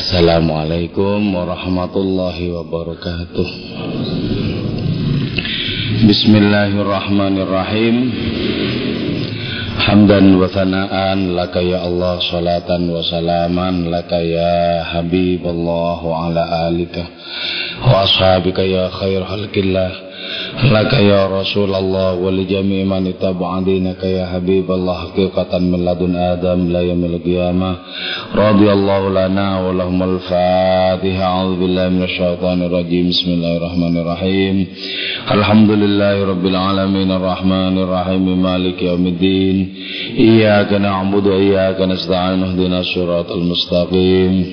[0.00, 3.48] Assalamualaikum warahmatullahi wabarakatuh.
[6.08, 8.08] Bismillahirrahmanirrahim.
[9.84, 17.04] Hamdan wa thana'an laka ya Allah salatan wa salaman laka ya Habiballah wa ala alika
[17.84, 20.09] wa ashabika ya khair halkillah
[20.58, 26.72] لك يا رسول الله ولجميع من اتبع دينك يا حبيب الله حقيقة من لدن آدم
[26.72, 27.76] لا يوم القيامة
[28.34, 34.66] رضي الله لنا ولهم الفاتحة أعوذ بالله من الشيطان الرجيم بسم الله الرحمن الرحيم
[35.30, 39.74] الحمد لله رب العالمين الرحمن الرحيم مالك يوم الدين
[40.18, 44.52] إياك نعبد وإياك نستعين اهدنا الصراط المستقيم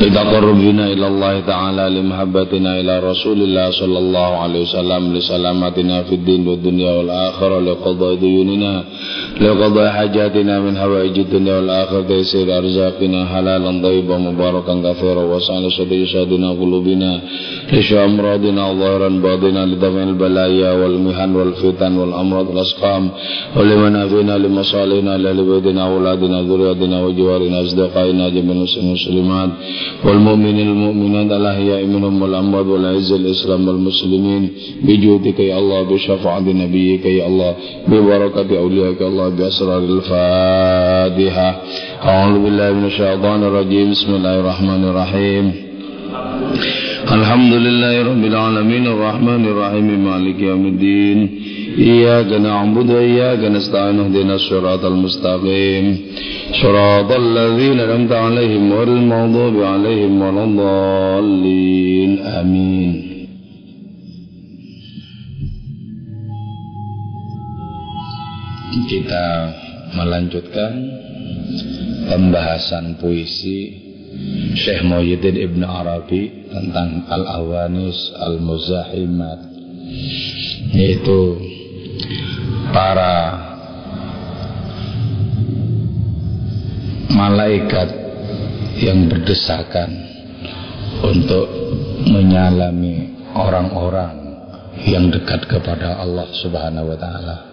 [0.00, 6.48] لتقربنا إلى الله تعالى لمحبتنا إلى رسول الله صلى الله عليه وسلم لسلامتنا في الدين
[6.48, 8.84] والدنيا والآخرة لقضاء ديوننا
[9.40, 16.50] لقضاء حاجاتنا من هوائج الدنيا والآخرة تيسير أرزاقنا حلالا طيبا مباركا كثيرا وسعنا صدي صدنا
[16.50, 17.20] قلوبنا
[17.72, 23.08] لشفاء أمراضنا ظاهرا باطنا لدفع البلايا والمحن والفتن والأمراض الأسقام
[23.56, 29.50] ولمن أبينا لمصالحنا لأهل بيتنا أولادنا ذرياتنا وجوارنا أصدقائنا جميع المسلمات
[30.04, 34.48] والمؤمنين المؤمنات الأحياء منهم والأموات والعز الإسلام والمسلمين.
[34.82, 37.54] بجودك يا الله بشفاعة نبيك يا الله
[37.88, 41.62] ببركة أوليائك يا الله بأسرار الفاتحة.
[42.04, 43.90] أعوذ بالله من الشيطان الرجيم.
[43.90, 45.52] بسم الله الرحمن الرحيم.
[47.12, 50.04] الحمد لله رب العالمين الرحمن الرحيم.
[50.04, 51.18] مالك يوم الدين.
[51.77, 55.85] إياك نعبد وإياك نستعين اهدنا الصراط المستقيم
[56.61, 62.93] صراط الذين أنعمت عليهم غير المغضوب عليهم ولا الضالين آمين
[68.85, 69.27] Kita
[69.97, 70.73] melanjutkan
[72.05, 73.81] pembahasan puisi
[74.55, 79.39] Syekh Muhyiddin Ibn Arabi tentang Al-Awanis Al-Muzahimat
[80.75, 81.39] yaitu
[82.70, 83.14] para
[87.10, 87.88] malaikat
[88.80, 89.90] yang berdesakan
[91.04, 91.46] untuk
[92.08, 94.14] menyalami orang-orang
[94.88, 97.49] yang dekat kepada Allah Subhanahu wa taala.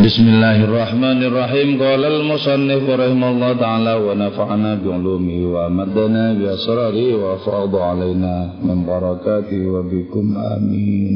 [0.00, 1.76] Bismillahirrahmanirrahim.
[1.76, 9.60] Qala al-musannif rahimahullah ta'ala Wa nafa'ana bi'ulumihi wa amadana bi'asrari Wa fa'adu alaina min barakati
[9.68, 11.14] wa bikum amin.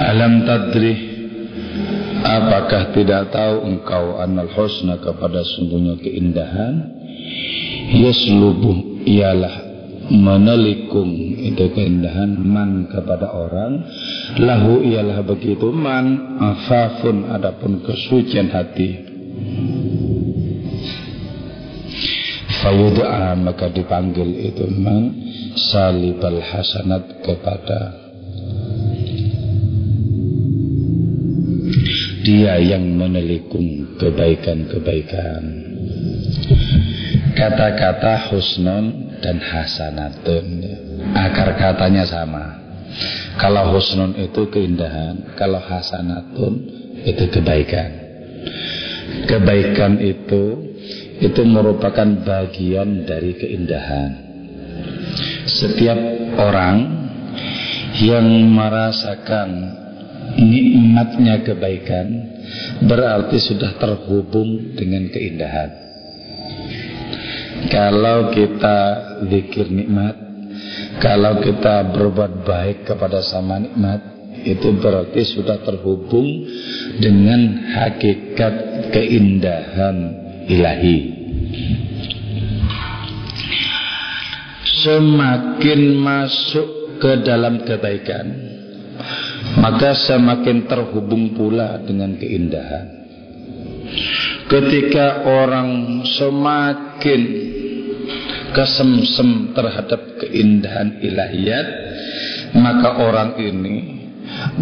[0.00, 0.94] Alam tadri
[2.24, 6.96] Apakah tidak tahu engkau Annal husna kepada sungguhnya keindahan?
[7.92, 9.64] Yaslubu ialah
[10.08, 13.84] menelikung itu keindahan man kepada orang
[14.38, 18.90] lahu ialah begitu man afafun adapun kesucian hati.
[22.64, 25.12] Fawuda'a maka dipanggil itu man
[25.54, 27.80] salibal hasanat kepada
[32.24, 35.42] dia yang menelikung kebaikan-kebaikan.
[37.36, 40.46] Kata-kata husnon dan hasanatun.
[41.12, 42.63] Akar katanya sama
[43.40, 46.52] kalau husnun itu keindahan kalau hasanatun
[47.04, 47.90] itu kebaikan.
[49.24, 50.74] Kebaikan itu
[51.22, 54.10] itu merupakan bagian dari keindahan.
[55.46, 55.98] Setiap
[56.40, 56.76] orang
[58.02, 59.48] yang merasakan
[60.34, 62.06] nikmatnya kebaikan
[62.84, 65.70] berarti sudah terhubung dengan keindahan.
[67.70, 68.78] Kalau kita
[69.30, 70.23] zikir nikmat
[70.98, 74.00] Kalau kita berbuat baik kepada sama nikmat
[74.44, 76.26] Itu berarti sudah terhubung
[77.00, 78.54] Dengan hakikat
[78.92, 79.96] keindahan
[80.46, 80.98] ilahi.
[84.84, 88.26] Semakin masuk ke dalam kebaikan
[89.58, 92.86] Maka semakin terhubung pula dengan keindahan.
[94.44, 97.20] Ketika orang semakin
[98.54, 101.66] kesemsem terhadap keindahan ilahiyat
[102.54, 103.76] maka orang ini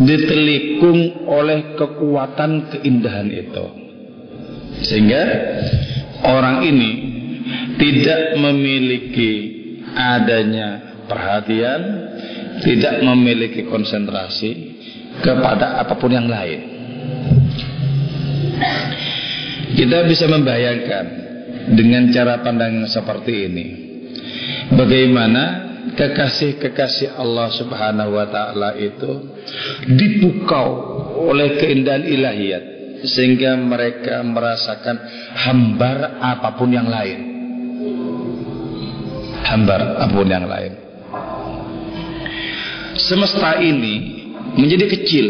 [0.02, 3.66] ditelikung oleh kekuatan keindahan itu
[4.82, 5.22] sehingga
[6.24, 6.90] orang ini
[7.76, 9.32] tidak memiliki
[9.92, 11.80] adanya perhatian
[12.64, 14.50] tidak memiliki konsentrasi
[15.20, 16.60] kepada apa pun yang lain
[19.72, 21.22] kita bisa membayangkan
[21.70, 23.66] dengan cara pandang seperti ini.
[24.72, 25.42] Bagaimana
[25.92, 29.36] kekasih-kekasih Allah Subhanahu wa taala itu
[29.84, 30.68] dipukau
[31.28, 32.64] oleh keindahan ilahiyat
[33.04, 34.96] sehingga mereka merasakan
[35.36, 37.18] hambar apa pun yang lain.
[39.42, 40.72] Hambar apa pun yang lain.
[42.96, 44.24] Semesta ini
[44.56, 45.26] menjadi kecil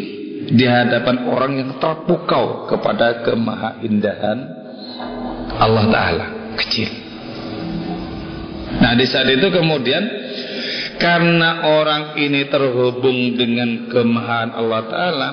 [0.53, 4.39] di hadapan orang yang terpukau kepada kemahaindahan
[5.57, 6.27] Allah Ta'ala
[6.59, 7.02] kecil
[8.81, 10.05] nah di saat itu kemudian
[11.03, 15.29] karena orang ini terhubung dengan kemahaan Allah Ta'ala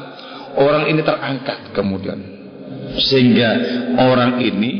[0.57, 2.19] orang ini terangkat kemudian.
[2.97, 3.49] Sehingga
[4.01, 4.71] orang ini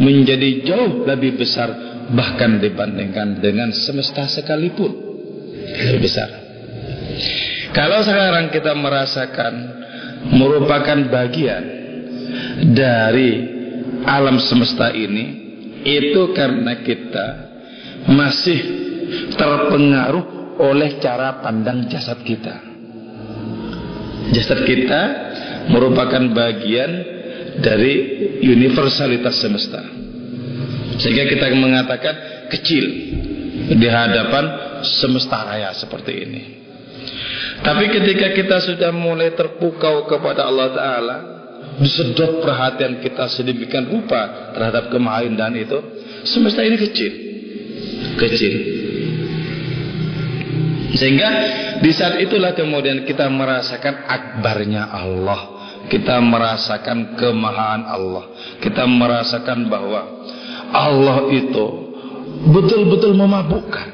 [0.00, 1.68] menjadi jauh lebih besar
[2.16, 4.88] bahkan dibandingkan dengan semesta sekalipun.
[5.68, 6.28] Lebih besar.
[7.76, 9.54] Kalau sekarang kita merasakan
[10.32, 11.64] merupakan bagian
[12.72, 13.30] dari
[14.08, 15.26] alam semesta ini,
[15.84, 17.47] itu karena kita
[18.06, 18.58] masih
[19.34, 22.54] terpengaruh oleh cara pandang jasad kita.
[24.34, 25.02] Jasad kita
[25.72, 26.90] merupakan bagian
[27.58, 27.94] dari
[28.44, 29.82] universalitas semesta.
[30.98, 32.14] Sehingga kita mengatakan
[32.50, 32.84] kecil
[33.74, 34.44] di hadapan
[34.82, 36.42] semesta raya seperti ini.
[37.58, 41.16] Tapi ketika kita sudah mulai terpukau kepada Allah Ta'ala
[41.78, 45.78] Disedot perhatian kita sedemikian rupa terhadap kemahindahan itu
[46.26, 47.27] Semesta ini kecil
[48.18, 48.54] Kecil.
[50.98, 51.30] Sehingga
[51.78, 55.40] di saat itulah kemudian kita merasakan akbarnya Allah.
[55.86, 58.34] Kita merasakan kemahaan Allah.
[58.60, 60.00] Kita merasakan bahwa
[60.74, 61.66] Allah itu
[62.50, 63.88] betul-betul memabukkan.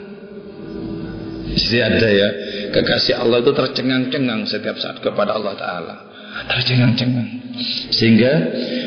[1.55, 2.29] Jadi ada ya
[2.75, 5.95] kekasih Allah itu tercengang-cengang setiap saat kepada Allah Ta'ala.
[6.51, 7.29] Tercengang-cengang.
[7.95, 8.33] Sehingga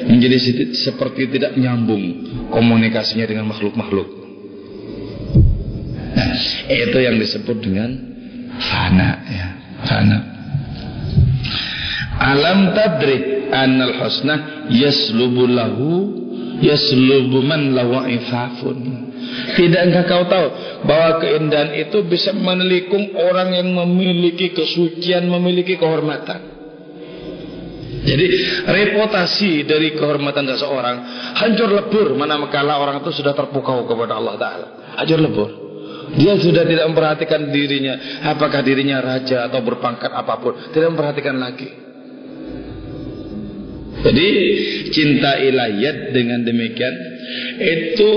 [0.09, 0.35] menjadi
[0.75, 4.16] seperti tidak nyambung komunikasinya dengan makhluk-makhluk
[6.69, 7.89] itu yang disebut dengan
[8.57, 9.47] fana ya
[9.85, 10.17] fana
[12.17, 15.89] alam tadri annal husna yaslubu lahu
[16.61, 20.47] yaslubu man lawa'ifafun Tidakkah kau tahu
[20.87, 26.57] bahwa keindahan itu bisa menelikung orang yang memiliki kesucian, memiliki kehormatan.
[28.07, 28.25] Jadi
[28.63, 30.95] reputasi dari kehormatan seseorang
[31.35, 34.67] hancur lebur manakala orang itu sudah terpukau kepada Allah Taala.
[34.95, 35.66] Hancur lebur.
[36.15, 41.67] Dia sudah tidak memperhatikan dirinya, apakah dirinya raja atau berpangkat apa pun, tidak memperhatikan lagi.
[43.97, 44.27] Jadi
[44.95, 46.95] cinta ilahiyat dengan demikian
[47.59, 48.11] itu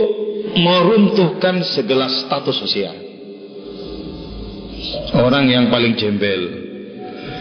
[0.55, 2.95] meruntuhkan segala status sosial.
[5.19, 6.43] Orang yang paling jembel,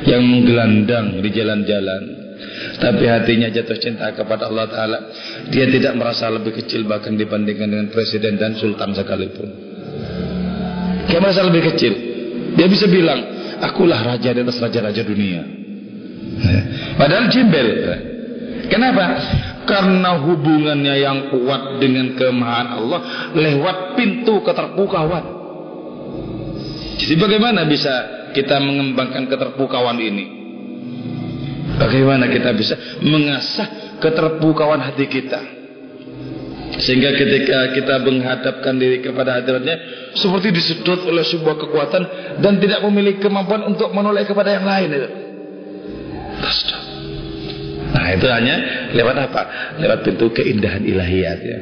[0.10, 2.04] yang menggelandang di jalan-jalan,
[2.82, 5.00] tapi hatinya jatuh cinta kepada Allah Ta'ala,
[5.54, 9.69] dia tidak merasa lebih kecil bahkan dibandingkan dengan presiden dan sultan sekalipun.
[11.10, 11.94] Dia merasa lebih kecil.
[12.54, 13.20] Dia bisa bilang,
[13.60, 15.42] akulah raja di atas raja-raja dunia.
[16.96, 17.68] Padahal jembel.
[18.70, 19.06] Kenapa?
[19.66, 23.00] Karena hubungannya yang kuat dengan kemahan Allah
[23.34, 25.26] lewat pintu keterpukauan.
[27.00, 27.94] Jadi bagaimana bisa
[28.34, 30.26] kita mengembangkan keterpukauan ini?
[31.80, 35.59] Bagaimana kita bisa mengasah keterpukauan hati kita?
[36.80, 39.76] Sehingga ketika kita menghadapkan diri kepada hadiratnya
[40.16, 42.04] Seperti disedot oleh sebuah kekuatan
[42.40, 45.10] Dan tidak memiliki kemampuan untuk menoleh kepada yang lain itu.
[47.90, 48.56] Nah itu hanya
[48.96, 49.42] lewat apa?
[49.82, 51.60] Lewat pintu keindahan ilahiyat ya.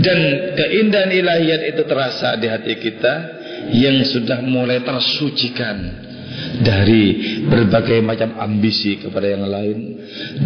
[0.00, 0.18] Dan
[0.56, 3.14] keindahan ilahiyat itu terasa di hati kita
[3.70, 6.09] yang sudah mulai tersucikan
[6.58, 7.04] dari
[7.46, 9.78] berbagai macam ambisi kepada yang lain,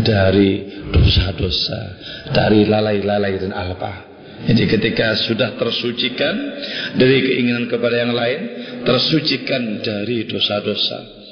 [0.05, 1.81] dari dosa-dosa,
[2.33, 3.95] dari lalai-lalai dan alpa.
[4.45, 6.35] Jadi ketika sudah tersucikan
[7.01, 8.41] dari keinginan kepada yang lain,
[8.85, 11.25] tersucikan dari dosa-dosa,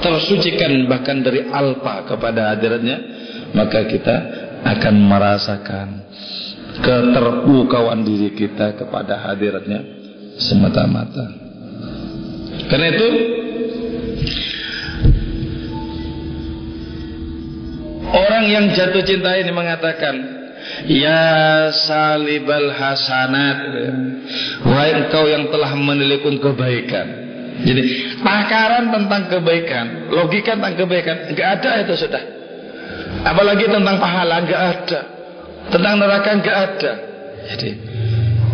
[0.00, 2.96] tersucikan bahkan dari alpa kepada hadiratnya
[3.52, 4.16] maka kita
[4.64, 5.88] akan merasakan
[6.80, 9.80] keterpukauan diri kita kepada hadiratnya
[10.36, 11.26] semata-mata
[12.68, 13.08] karena itu
[18.16, 20.16] orang yang jatuh cinta ini mengatakan
[20.88, 23.58] Ya salibal hasanat
[24.66, 27.82] Wahai engkau yang telah menelikung kebaikan jadi
[28.20, 32.22] takaran tentang kebaikan, logika tentang kebaikan, nggak ada itu sudah.
[33.24, 35.00] Apalagi tentang pahala nggak ada,
[35.72, 36.92] tentang neraka nggak ada.
[37.48, 37.70] Jadi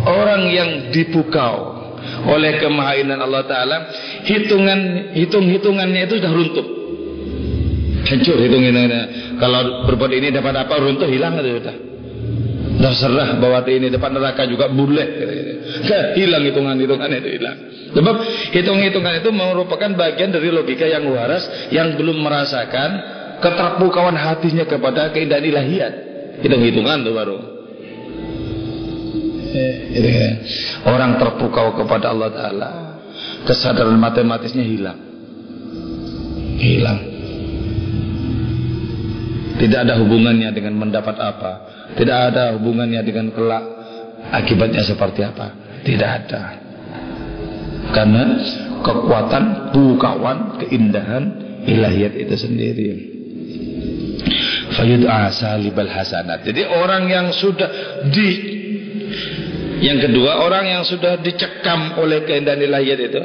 [0.07, 1.83] orang yang dipukau
[2.31, 3.77] oleh kemahiran Allah Taala,
[4.23, 6.65] hitungan hitung hitungannya itu sudah runtuh,
[8.03, 9.01] hancur hitungannya.
[9.39, 11.75] Kalau berbuat ini dapat apa runtuh hilang itu sudah.
[12.73, 15.07] Terserah bahwa ini depan neraka juga boleh.
[16.19, 17.57] Hilang hitungan-hitungan itu hilang.
[17.93, 18.15] Sebab
[18.51, 22.89] hitung-hitungan itu merupakan bagian dari logika yang waras yang belum merasakan
[23.39, 25.93] keterpukauan hatinya kepada keindahan ilahiyat.
[26.43, 27.37] Hitung-hitungan tuh baru.
[29.53, 30.33] Eh,
[30.81, 32.69] Orang terpukau kepada Allah Ta'ala
[33.45, 34.97] Kesadaran matematisnya hilang
[36.57, 37.12] Hilang
[39.63, 41.51] Tidak ada hubungannya dengan mendapat apa.
[41.95, 43.63] Tidak ada hubungannya dengan kelak.
[44.27, 45.55] Akibatnya seperti apa?
[45.87, 46.43] Tidak ada.
[47.95, 48.43] Karena
[48.83, 51.23] kekuatan Bukawan, keindahan
[51.63, 52.89] Ilahiyat itu sendiri.
[54.75, 56.43] Fayud'a salibal hasanat.
[56.43, 57.69] Jadi orang yang sudah
[58.11, 58.27] di
[59.83, 63.21] yang kedua, orang yang sudah dicekam oleh keindahan ilahiyat itu,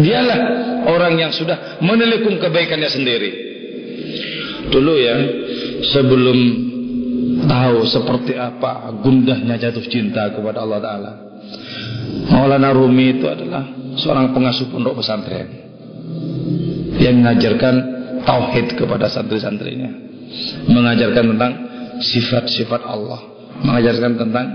[0.00, 0.40] dialah
[0.88, 3.45] orang yang sudah menelikung kebaikannya sendiri.
[4.66, 5.16] Dulu ya,
[5.94, 6.38] sebelum
[7.46, 11.12] tahu seperti apa gundahnya jatuh cinta kepada Allah Ta'ala.
[12.26, 13.62] Maulana Rumi itu adalah
[13.96, 15.46] seorang pengasuh pondok pesantren
[16.98, 17.74] yang mengajarkan
[18.26, 19.90] tauhid kepada santri-santrinya,
[20.66, 21.52] mengajarkan tentang
[22.02, 23.20] sifat-sifat Allah,
[23.62, 24.46] mengajarkan tentang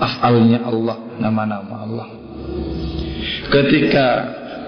[0.00, 2.08] afalnya Allah, nama-nama Allah.
[3.50, 4.06] Ketika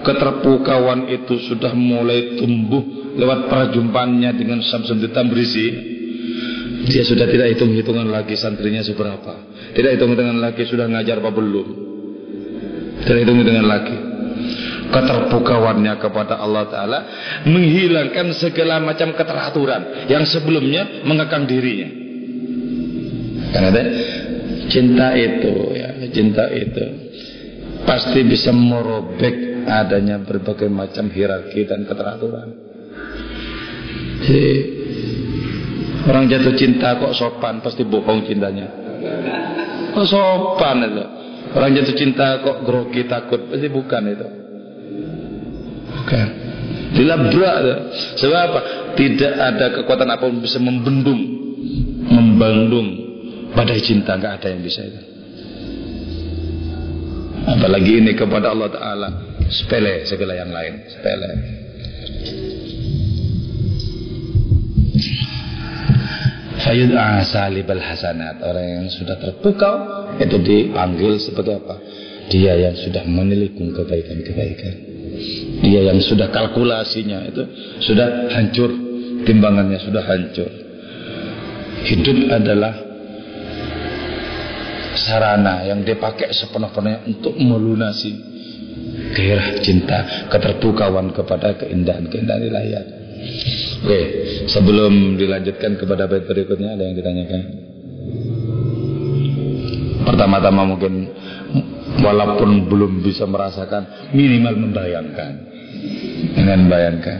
[0.03, 2.83] keterpukauan itu sudah mulai tumbuh
[3.13, 5.67] lewat perjumpaannya dengan Samsun Tambrisi,
[6.83, 9.53] dia sudah tidak hitung-hitungan lagi santrinya seberapa.
[9.73, 11.67] Tidak hitung-hitungan lagi sudah ngajar apa belum.
[13.03, 13.97] Tidak hitung-hitungan lagi.
[14.93, 16.99] Keterpukauannya kepada Allah Ta'ala
[17.49, 21.89] menghilangkan segala macam keteraturan yang sebelumnya mengekang dirinya.
[23.53, 23.81] Karena
[24.69, 26.85] cinta itu ya cinta itu
[27.89, 32.62] pasti bisa merobek adanya berbagai macam hierarki dan keteraturan
[34.23, 34.47] jadi
[36.07, 37.59] orang jatuh cinta kok sopan?
[37.59, 38.67] Pasti bohong cintanya.
[39.91, 41.03] Kok sopan itu?
[41.53, 43.51] Orang jatuh cinta kok grogi takut?
[43.51, 44.27] Pasti bukan itu.
[45.91, 46.27] Bukan.
[46.93, 47.55] Dilabrak
[48.21, 48.59] sebab apa?
[48.93, 51.21] Tidak ada kekuatan apa pun bisa membendung
[52.05, 53.01] membandung
[53.53, 54.17] Badai cinta.
[54.17, 55.01] Nggak ada yang bisa itu.
[57.43, 59.09] Apalagi ini kepada Allah Ta'ala.
[59.51, 60.73] Sepele segala yang lain.
[60.89, 61.62] Sepele
[66.63, 68.39] Fayud'a salibal hasanat.
[68.39, 69.75] Orang yang sudah terpukau
[70.17, 71.75] Itu dipanggil sebagai apa?
[72.31, 74.75] Dia yang sudah menelikung kebaikan-kebaikan.
[75.61, 77.43] Dia yang sudah kalkulasinya Itu
[77.83, 78.71] sudah hancur.
[79.23, 80.51] Timbangannya sudah hancur.
[81.83, 82.93] Hidup adalah
[84.95, 88.13] sarana yang dipakai sepenuh-penuhnya untuk melunasi
[89.13, 92.87] gairah cinta, keterpukauan kepada keindahan-keindahan ilahiyat.
[93.83, 94.01] Oke,
[94.47, 97.41] sebelum dilanjutkan kepada bait berikutnya ada yang ditanyakan?
[100.07, 101.11] Pertama-tama mungkin
[101.99, 105.31] walaupun belum bisa merasakan minimal membayangkan
[106.31, 107.19] dengan bayangkan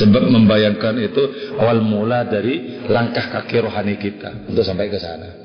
[0.00, 1.22] sebab membayangkan itu
[1.56, 5.40] awal mula dari langkah kaki rohani kita untuk sampai ke sana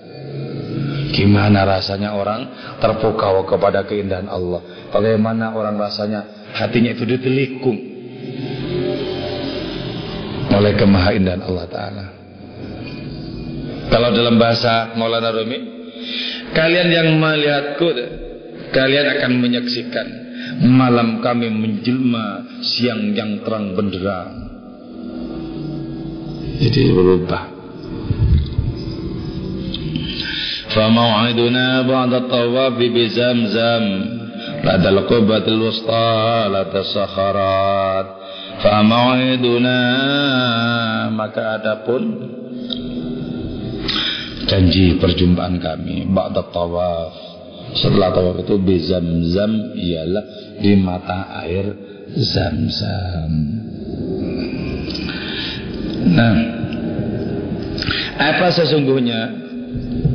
[1.16, 4.92] Gimana rasanya orang terpukau kepada keindahan Allah?
[4.92, 7.95] Bagaimana orang rasanya hatinya itu ditelikung
[10.55, 12.05] oleh kemahaindahan Allah Ta'ala.
[13.91, 15.59] Kalau dalam bahasa Maulana Rumi,
[16.55, 17.89] kalian yang melihatku,
[18.71, 20.07] kalian akan menyaksikan
[20.67, 24.31] malam kami menjelma siang yang terang benderang.
[26.61, 27.61] Jadi berubah
[30.71, 33.85] فموعدنا بعد الطواف بزمزم
[34.65, 38.07] لدى القبة الوسطى لدى الصخرات
[38.62, 39.80] Fama'iduna
[41.12, 42.04] maka adapun
[44.46, 47.14] janji perjumpaan kami ba'da tawaf.
[47.76, 50.26] Setelah tawaf itu bizamzam ialah
[50.64, 51.66] di mata air
[52.16, 53.32] zamzam.
[56.16, 56.36] Nah
[58.16, 59.22] apa sesungguhnya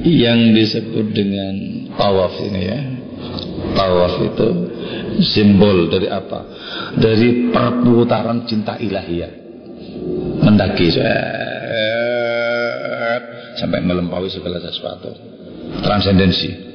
[0.08, 1.54] yang disebut dengan
[2.00, 2.80] tawaf ini ya?
[3.76, 4.48] Tawaf itu
[5.22, 6.40] simbol dari apa?
[6.96, 9.32] Dari perputaran cinta ilahiyah.
[10.44, 10.88] Mendaki.
[13.58, 15.12] Sampai melampaui segala sesuatu.
[15.84, 16.70] Transendensi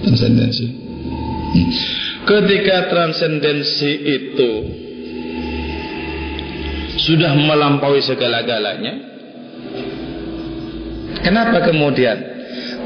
[0.00, 0.66] transendensi
[2.24, 4.52] ketika transendensi itu
[7.00, 9.10] sudah melampaui segala-galanya
[11.20, 12.29] Kenapa kemudian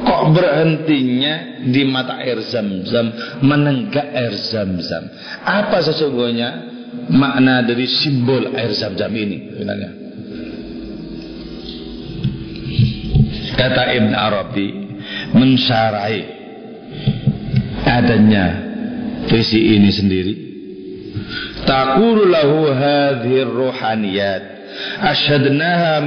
[0.05, 5.09] kok berhentinya di mata air zam-zam, menenggak air zam-zam?
[5.43, 6.49] Apa sesungguhnya
[7.11, 9.91] makna dari simbol air zam-zam ini sebenarnya?
[13.55, 14.67] Kata Ibn Arabi
[15.33, 16.19] mensarai
[17.87, 18.47] adanya
[19.31, 20.35] visi ini sendiri.
[21.65, 24.43] Taqulu lahu hadhihi ruhaniyat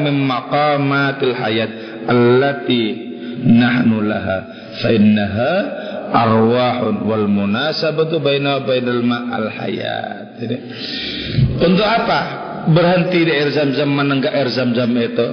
[0.03, 1.71] min maqamatil hayat
[2.05, 3.06] allati
[3.43, 4.37] nahnu laha
[4.81, 5.53] fa innaha
[6.13, 10.39] arwahun wal munasabatu baina bainal ma'al hayat.
[10.39, 10.55] Jadi,
[11.59, 12.19] untuk apa
[12.71, 15.27] berhenti di air zam-zam menenggak air zam-zam itu?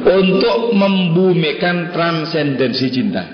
[0.00, 3.24] Untuk membumikan transendensi cinta.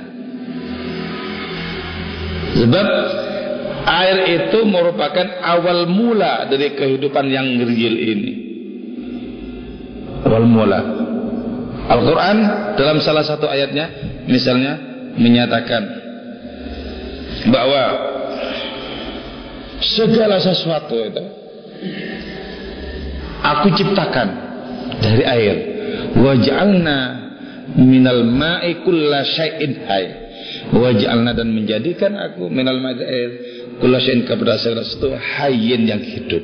[2.57, 2.89] Sebab
[3.87, 8.33] air itu merupakan awal mula dari kehidupan yang real ini.
[10.27, 11.06] Awal mula.
[11.87, 12.37] Al-Quran
[12.75, 13.87] dalam salah satu ayatnya
[14.27, 14.75] misalnya
[15.15, 15.83] menyatakan
[17.47, 17.83] bahwa
[19.81, 21.25] segala sesuatu itu
[23.43, 24.29] aku ciptakan
[24.99, 25.57] dari air.
[26.17, 26.99] Waj'alna
[27.77, 30.07] minal ma'i kulla syai'in hay
[30.73, 32.99] waj'alna dan menjadikan aku minal ma'i
[33.79, 34.27] kulla syai'in.
[34.27, 36.43] Kepada segala sesuatu hayyin yang hidup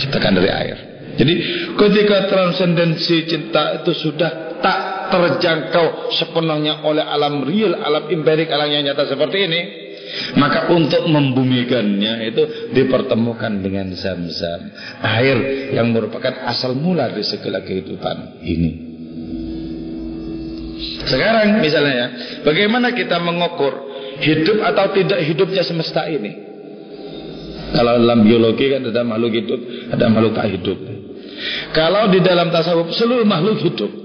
[0.00, 0.76] ciptakan dari air.
[1.12, 1.34] Jadi
[1.76, 8.86] ketika transendensi cinta itu sudah tak terjangkau sepenuhnya oleh alam real, alam empirik, alam yang
[8.88, 9.60] nyata seperti ini,
[10.40, 12.42] maka untuk membumikannya itu
[12.72, 14.72] dipertemukan dengan zam-zam.
[15.04, 18.72] Air yang merupakan asal mula dari segala kehidupan ini.
[21.06, 22.08] Sekarang misalnya ya,
[22.46, 23.74] bagaimana kita mengukur
[24.22, 26.54] hidup atau tidak hidupnya semesta ini?
[27.72, 30.78] Kalau dalam biologi kan ada makhluk hidup, ada makhluk tak hidup.
[31.72, 34.01] Kalau di dalam tasawuf seluruh makhluk hidup.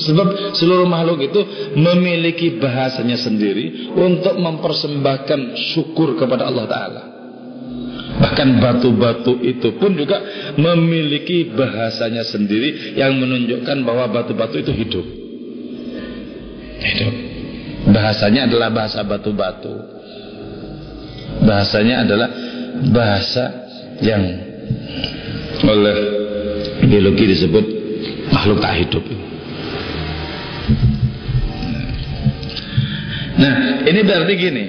[0.00, 1.40] Sebab seluruh makhluk itu
[1.76, 7.02] memiliki bahasanya sendiri untuk mempersembahkan syukur kepada Allah Ta'ala.
[8.20, 10.20] Bahkan batu-batu itu pun juga
[10.56, 15.06] memiliki bahasanya sendiri yang menunjukkan bahwa batu-batu itu hidup.
[16.80, 17.14] Hidup.
[17.92, 19.72] Bahasanya adalah bahasa batu-batu.
[21.44, 22.28] Bahasanya adalah
[22.92, 23.44] bahasa
[24.04, 24.22] yang
[25.64, 25.96] oleh
[26.84, 27.64] biologi disebut
[28.32, 29.04] makhluk tak hidup.
[33.40, 33.54] Nah,
[33.88, 34.66] ini berarti gini.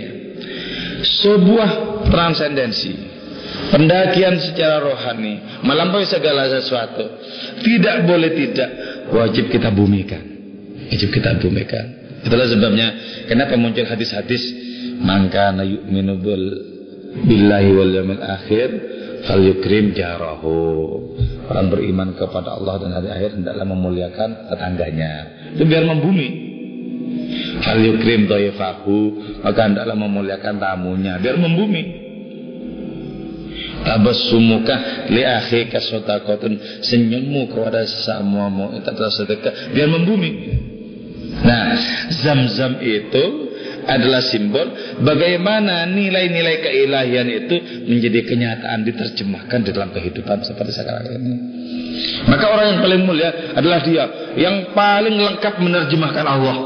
[1.01, 1.69] Sebuah
[2.07, 2.93] transendensi,
[3.73, 7.03] pendakian secara rohani, melampaui segala sesuatu,
[7.65, 8.69] tidak boleh tidak
[9.11, 10.23] wajib kita bumikan.
[10.87, 11.85] Wajib kita bumikan.
[12.21, 12.87] Itulah sebabnya
[13.25, 14.43] kenapa muncul hadis-hadis
[15.01, 16.45] maka yu'minu bil
[17.25, 18.69] billahi wal yawmil akhir
[19.25, 20.55] falyukrim jarahu.
[21.49, 25.13] Orang beriman kepada Allah dan hari akhir hendaklah memuliakan tetangganya.
[25.57, 26.50] Itu biar membumi.
[27.63, 28.97] Fal yukrim toifahu
[29.45, 31.83] Maka hendaklah memuliakan tamunya Biar membumi
[33.81, 40.31] Tabassumuka li akhika sotakotun Senyummu kepada sesamuamu Itu adalah sedekah Biar membumi
[41.41, 41.79] Nah
[42.21, 43.51] zam-zam itu
[43.85, 44.67] adalah simbol
[45.01, 47.55] bagaimana nilai-nilai keilahian itu
[47.89, 51.33] menjadi kenyataan diterjemahkan di dalam kehidupan seperti sekarang ini.
[52.29, 54.05] Maka orang yang paling mulia adalah dia
[54.37, 56.57] yang paling lengkap menerjemahkan Allah.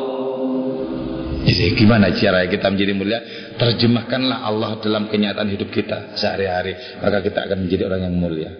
[1.45, 3.19] Jadi gimana cara kita menjadi mulia?
[3.62, 8.51] Terjemahkanlah Allah dalam kenyataan hidup kita sehari-hari, maka kita akan menjadi orang yang mulia.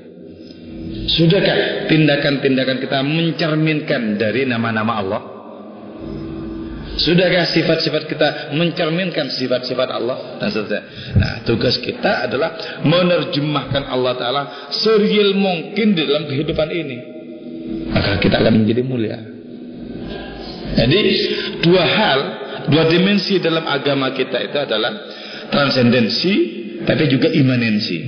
[1.10, 5.21] Sudahkah tindakan-tindakan kita mencerminkan dari nama-nama Allah?
[6.95, 10.82] Sudahkah sifat-sifat kita mencerminkan sifat-sifat Allah dan seterusnya?
[11.19, 16.98] Nah, tugas kita adalah menerjemahkan Allah Ta'ala serial mungkin di dalam kehidupan ini.
[17.91, 19.19] Maka kita akan menjadi mulia.
[20.76, 21.02] Jadi,
[21.65, 24.93] dua hal Dua dimensi dalam agama kita itu adalah
[25.54, 26.34] transendensi
[26.86, 27.99] tapi juga imanensi.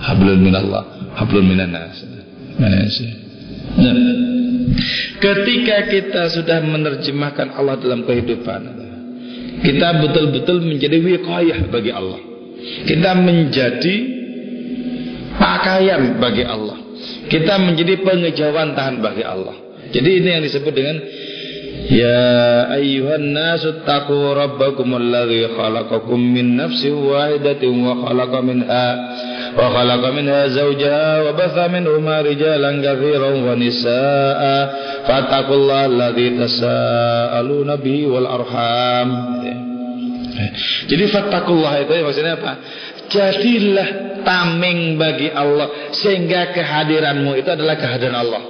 [0.00, 2.00] Hablun minallah, hablun minanas.
[2.56, 3.06] Imanensi.
[3.76, 3.94] Nah,
[5.20, 8.60] ketika kita sudah menerjemahkan Allah dalam kehidupan,
[9.60, 12.20] kita betul-betul menjadi wiqayah bagi Allah.
[12.60, 13.96] Kita menjadi
[15.36, 16.78] pakaian bagi Allah.
[17.28, 19.56] Kita menjadi pengejauhan tahan bagi Allah.
[19.90, 20.96] Jadi ini yang disebut dengan
[21.91, 28.87] يا أيها الناس اتقوا ربكم الذي خلقكم من نفس واحدة وخلق منها
[29.57, 34.41] وخلق منها زوجها وبث منهما رجالا كثيرا ونساء
[35.07, 39.09] فاتقوا الله الذي تساءلون به والأرحام
[40.85, 42.59] Jadi fattakullah itu maksudnya apa?
[43.07, 48.43] Jadilah tameng bagi Allah sehingga kehadiranmu itu adalah kehadiran Allah.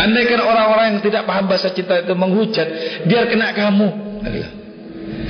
[0.00, 2.68] Andaikan orang-orang yang tidak paham bahasa cinta itu menghujat,
[3.04, 3.88] biar kena kamu.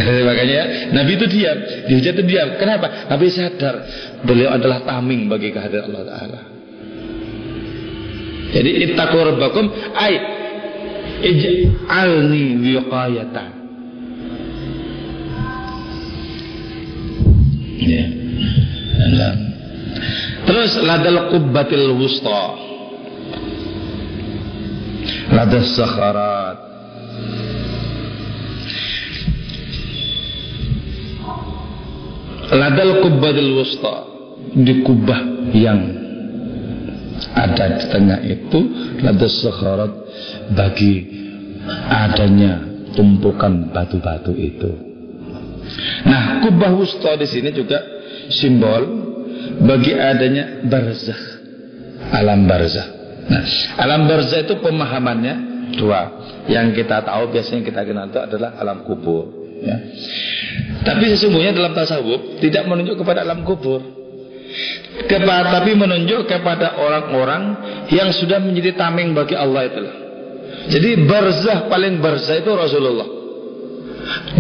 [0.01, 1.59] Makanya Nabi itu diam,
[1.91, 2.49] dihujat itu diam.
[2.57, 3.11] Kenapa?
[3.11, 3.85] Nabi sadar
[4.23, 6.41] beliau adalah taming bagi kehadiran Allah Taala.
[8.51, 10.15] Jadi ittaqu rabbakum ay
[11.23, 13.51] ij'alni wiqayatan.
[17.81, 18.07] Ya.
[20.47, 22.70] Terus ladal qubbatil wusta.
[25.31, 26.59] Ladal sakharat.
[32.51, 33.97] Ladal qubbatil wusta.
[34.51, 35.81] Di kubah yang
[37.35, 38.61] ada di tengah itu
[39.05, 39.93] ladas sakharat
[40.57, 41.07] bagi
[41.87, 42.67] adanya
[42.97, 44.71] tumpukan batu-batu itu.
[46.09, 47.79] Nah, kubah wusta di sini juga
[48.33, 48.83] simbol
[49.63, 51.21] bagi adanya barzah,
[52.11, 53.00] alam barzah.
[53.29, 53.45] Nah,
[53.77, 55.35] alam barzah itu pemahamannya
[55.77, 56.01] dua.
[56.49, 59.29] Yang kita tahu biasanya kita kenal itu adalah alam kubur.
[59.61, 59.77] Ya.
[60.81, 64.01] Tapi sesungguhnya dalam tasawuf tidak menunjuk kepada alam kubur
[65.07, 67.43] kepada, tapi menunjuk kepada orang-orang
[67.89, 69.81] yang sudah menjadi tameng bagi Allah itu.
[70.71, 73.09] Jadi barzah paling barzah itu Rasulullah.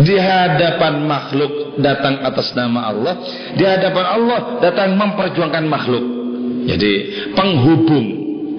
[0.03, 3.14] Di hadapan makhluk datang atas nama Allah,
[3.55, 6.05] di hadapan Allah datang memperjuangkan makhluk.
[6.66, 6.93] Jadi
[7.38, 8.07] penghubung,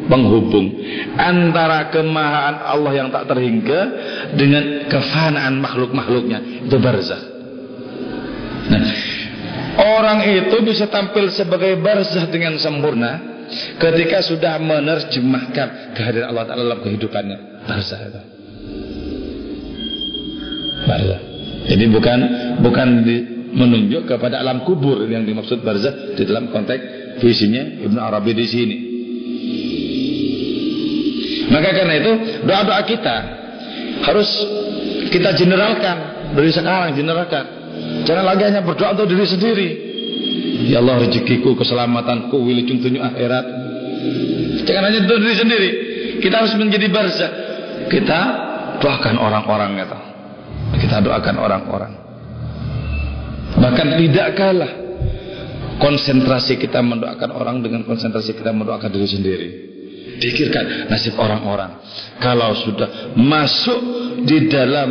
[0.10, 0.74] penghubung
[1.18, 3.80] antara kemahaan Allah yang tak terhingga
[4.34, 7.22] dengan kefanaan makhluk-makhluknya itu barzah.
[8.72, 8.84] Nah,
[9.80, 13.46] Orang itu bisa tampil sebagai barzah dengan sempurna
[13.80, 17.38] ketika sudah menerjemahkan kehadiran Allah Taala dalam kehidupannya.
[17.64, 18.22] Barzah itu.
[20.84, 21.22] Barzah.
[21.72, 22.20] Jadi bukan
[22.60, 23.16] bukan di,
[23.56, 28.78] menunjuk kepada alam kubur yang dimaksud barzah di dalam konteks visinya Ibnu Arabi di sini.
[31.52, 32.12] Maka karena itu
[32.48, 33.16] doa-doa kita
[34.08, 34.30] harus
[35.12, 37.62] kita generalkan dari sekarang generalkan
[38.02, 39.70] Jangan lagi hanya berdoa untuk diri sendiri.
[40.70, 43.46] Ya Allah rezekiku, keselamatanku, wilujeng tunjuk akhirat.
[44.66, 45.70] Jangan hanya untuk diri sendiri.
[46.22, 47.28] Kita harus menjadi barza.
[47.90, 48.20] Kita
[48.82, 50.00] doakan orang-orang kata.
[50.78, 51.94] Kita doakan orang-orang.
[53.52, 54.72] Bahkan tidak kalah
[55.82, 59.50] konsentrasi kita mendoakan orang dengan konsentrasi kita mendoakan diri sendiri.
[60.22, 61.82] Pikirkan nasib orang-orang.
[62.22, 63.80] Kalau sudah masuk
[64.22, 64.90] di dalam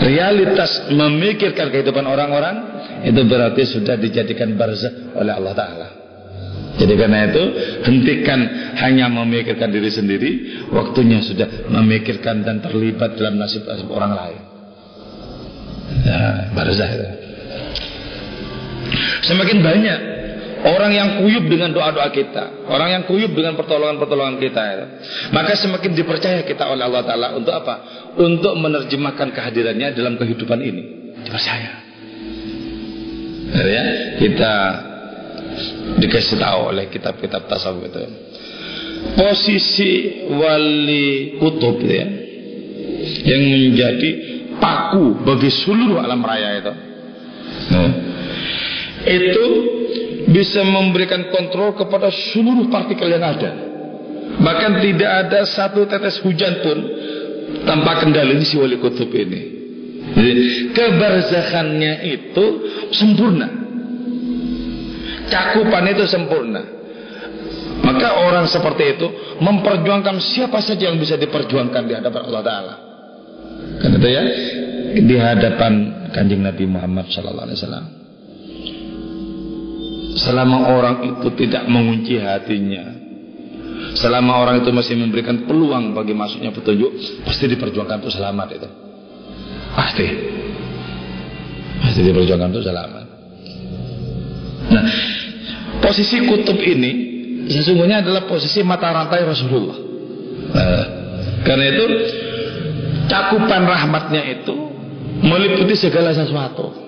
[0.00, 2.56] realitas memikirkan kehidupan orang-orang
[3.04, 5.88] itu berarti sudah dijadikan barzah oleh Allah Ta'ala.
[6.76, 7.44] Jadi karena itu
[7.88, 8.40] hentikan
[8.76, 10.30] hanya memikirkan diri sendiri
[10.72, 14.40] waktunya sudah memikirkan dan terlibat dalam nasib-nasib orang lain.
[16.04, 17.08] Nah, barzah itu.
[19.24, 19.98] Semakin banyak
[20.66, 22.66] Orang yang kuyup dengan doa-doa kita.
[22.66, 24.62] Orang yang kuyup dengan pertolongan-pertolongan kita.
[25.30, 27.74] Maka semakin dipercaya kita oleh Allah Ta'ala Untuk apa?
[28.18, 30.82] Untuk menerjemahkan kehadirannya dalam kehidupan ini.
[31.22, 31.70] Dipercaya.
[33.46, 33.84] Ya,
[34.18, 34.54] Kita
[36.02, 38.00] dikasih tahu oleh kitab-kitab tasawuf itu.
[39.06, 39.90] Posisi
[40.34, 42.10] wali kutub ya
[43.22, 44.10] Yang menjadi
[44.58, 46.74] paku bagi seluruh alam raya itu.
[47.70, 47.90] Nah,
[49.06, 49.75] Itu
[50.26, 53.50] bisa memberikan kontrol kepada seluruh partikel yang ada.
[54.36, 56.78] Bahkan tidak ada satu tetes hujan pun
[57.62, 59.54] tanpa kendali si wali kutub ini.
[60.16, 60.32] Jadi
[60.74, 62.44] kebarzahannya itu
[62.94, 63.48] sempurna.
[65.26, 66.62] Cakupan itu sempurna.
[67.82, 69.06] Maka orang seperti itu
[69.38, 72.74] memperjuangkan siapa saja yang bisa diperjuangkan di hadapan Allah Taala.
[73.78, 74.24] Kan itu ya
[74.96, 75.72] di hadapan
[76.10, 77.95] kanjeng Nabi Muhammad Sallallahu Alaihi Wasallam.
[80.16, 83.04] Selama orang itu tidak mengunci hatinya
[83.92, 88.68] Selama orang itu masih memberikan peluang bagi masuknya petunjuk Pasti diperjuangkan untuk selamat itu.
[89.76, 90.06] Pasti.
[91.84, 93.04] Pasti diperjuangkan untuk selamat.
[94.72, 94.84] Nah
[95.84, 97.14] Posisi kutub ini
[97.46, 99.78] Sesungguhnya adalah posisi mata rantai Rasulullah.
[100.56, 100.86] Nah,
[101.44, 101.84] Karena itu
[103.04, 104.56] Cakupan rahmatnya itu
[105.20, 106.85] Meliputi segala sesuatu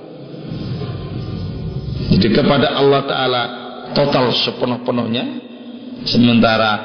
[2.08, 3.42] jadi kepada Allah Ta'ala
[3.92, 5.48] total sepenuh-penuhnya
[6.06, 6.78] Sementara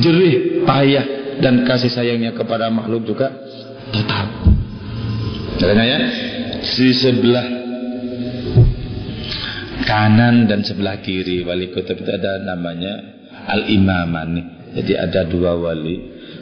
[0.00, 3.28] jerih, payah dan kasih sayangnya kepada makhluk juga
[3.92, 4.26] total.
[5.60, 5.98] Karena ya
[6.64, 7.46] di sebelah
[9.84, 12.94] kanan dan sebelah kiri wali kutub itu ada namanya
[13.50, 14.38] al-imaman
[14.76, 15.96] jadi ada dua wali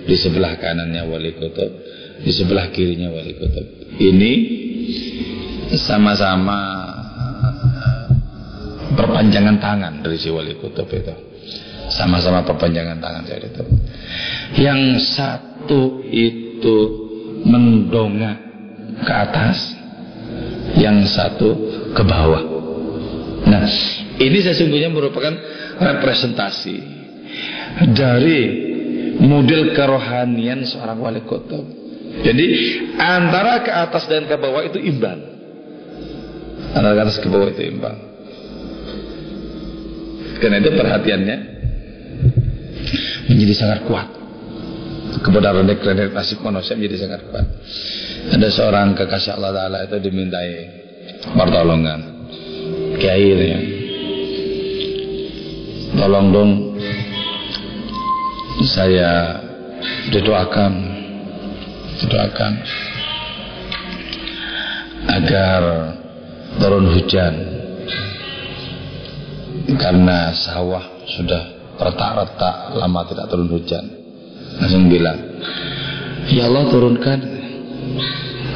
[0.04, 1.70] di sebelah kanannya wali kutub
[2.22, 3.66] di sebelah kirinya wali kutub.
[3.98, 4.32] Ini
[5.74, 6.77] sama-sama
[8.98, 11.14] perpanjangan tangan dari si wali kutub itu
[11.94, 13.64] sama-sama perpanjangan tangan dari itu
[14.58, 16.76] yang satu itu
[17.46, 18.36] mendongak
[19.06, 19.78] ke atas
[20.74, 21.54] yang satu
[21.94, 22.42] ke bawah
[23.46, 23.62] nah
[24.18, 25.30] ini sesungguhnya merupakan
[25.78, 26.98] representasi
[27.94, 28.40] dari
[29.22, 31.64] model kerohanian seorang wali kutub.
[32.18, 32.46] Jadi
[32.98, 35.20] antara ke atas dan ke bawah itu imbang.
[36.74, 38.07] Antara ke atas ke bawah itu imbang.
[40.38, 41.36] Karena itu perhatiannya
[43.28, 44.08] menjadi sangat kuat.
[45.18, 47.46] Kepada renek-renek nasib manusia menjadi sangat kuat.
[48.38, 50.52] Ada seorang kekasih Allah Ta'ala itu dimintai
[51.34, 52.00] pertolongan.
[52.98, 53.60] Kiai ya.
[55.98, 56.50] Tolong dong
[58.68, 59.42] saya
[60.12, 60.72] didoakan
[61.98, 62.52] didoakan
[65.08, 65.62] agar
[66.60, 67.34] turun hujan
[69.76, 71.42] karena sawah sudah
[71.76, 73.84] retak-retak lama tidak turun hujan.
[74.56, 75.18] Langsung bilang
[76.32, 77.18] ya Allah turunkan.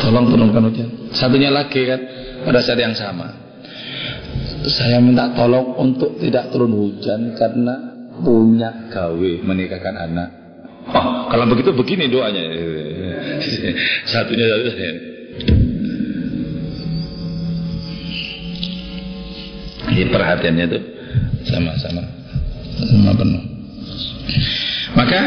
[0.00, 0.88] Tolong turunkan hujan.
[1.12, 2.00] Satunya lagi kan
[2.48, 3.28] pada saat yang sama.
[4.66, 7.74] Saya minta tolong untuk tidak turun hujan karena
[8.22, 10.28] punya gawe menikahkan anak.
[10.90, 12.42] Oh kalau begitu begini doanya.
[14.10, 14.92] Satunya satunya
[19.92, 20.78] Jadi perhatiannya itu
[21.52, 22.02] sama-sama
[22.80, 23.44] sama penuh.
[24.96, 25.20] Maka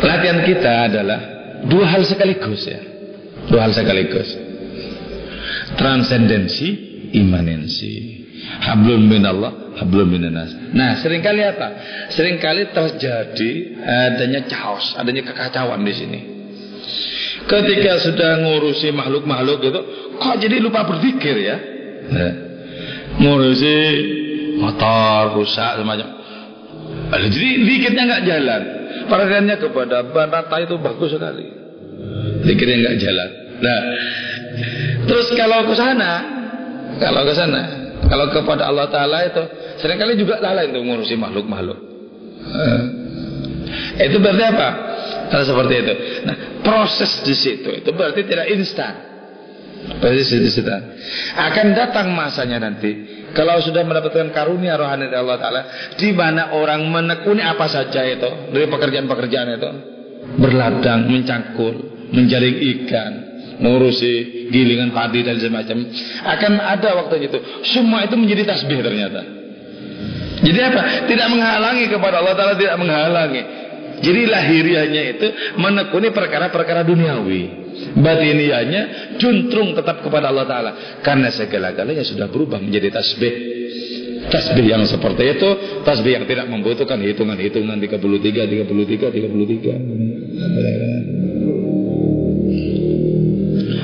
[0.00, 1.20] latihan kita adalah
[1.66, 2.80] dua hal sekaligus ya.
[3.48, 4.28] Dua hal sekaligus.
[5.76, 6.68] Transendensi,
[7.16, 8.22] imanensi.
[8.42, 10.52] Hablum minallah, hablum minanas.
[10.74, 11.68] Nah, sering kali apa?
[12.10, 16.20] Seringkali terjadi adanya chaos, adanya kekacauan di sini.
[17.42, 19.80] Ketika sudah ngurusi makhluk-makhluk itu,
[20.18, 21.56] kok jadi lupa berpikir ya?
[22.12, 22.32] Nah,
[23.18, 23.74] ngurusi
[24.58, 26.08] motor rusak semacam.
[27.12, 28.62] Jadi dikitnya nggak jalan.
[29.08, 31.46] Perhatiannya kepada banata itu bagus sekali.
[32.44, 33.28] Dikitnya nggak jalan.
[33.62, 33.80] Nah,
[35.06, 36.12] terus kalau ke sana,
[36.98, 37.62] kalau ke sana,
[38.08, 39.42] kalau kepada Allah Taala itu
[39.78, 41.78] sering kali juga lalai untuk ngurusi makhluk-makhluk.
[42.42, 42.82] Eh,
[44.08, 44.68] itu berarti apa?
[45.30, 45.94] Kalau seperti itu.
[46.28, 49.12] Nah, proses di situ itu berarti tidak instan.
[49.82, 50.70] Pasti situ
[51.34, 55.62] Akan datang masanya nanti kalau sudah mendapatkan karunia rohani dari Allah Taala,
[55.96, 59.70] di mana orang menekuni apa saja itu dari pekerjaan-pekerjaan itu,
[60.40, 61.74] berladang, mencangkul,
[62.12, 63.12] menjaring ikan,
[63.60, 65.88] mengurusi gilingan padi dan semacam,
[66.28, 67.38] akan ada waktunya itu.
[67.72, 69.20] Semua itu menjadi tasbih ternyata.
[70.42, 70.80] Jadi apa?
[71.06, 73.42] Tidak menghalangi kepada Allah Taala, tidak menghalangi.
[74.02, 75.26] Jadi lahiriahnya itu
[75.62, 77.61] menekuni perkara-perkara duniawi
[77.96, 78.82] batinianya
[79.18, 80.72] juntrung tetap kepada Allah Ta'ala.
[81.02, 83.34] Karena segala-galanya sudah berubah menjadi tasbih.
[84.22, 91.12] Tasbih yang seperti itu tasbih yang tidak membutuhkan hitungan-hitungan 33 33 33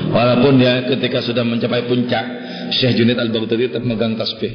[0.09, 2.25] walaupun ya ketika sudah mencapai puncak
[2.73, 4.53] Syekh Junid Al-Baghdadi tetap megang tasbih.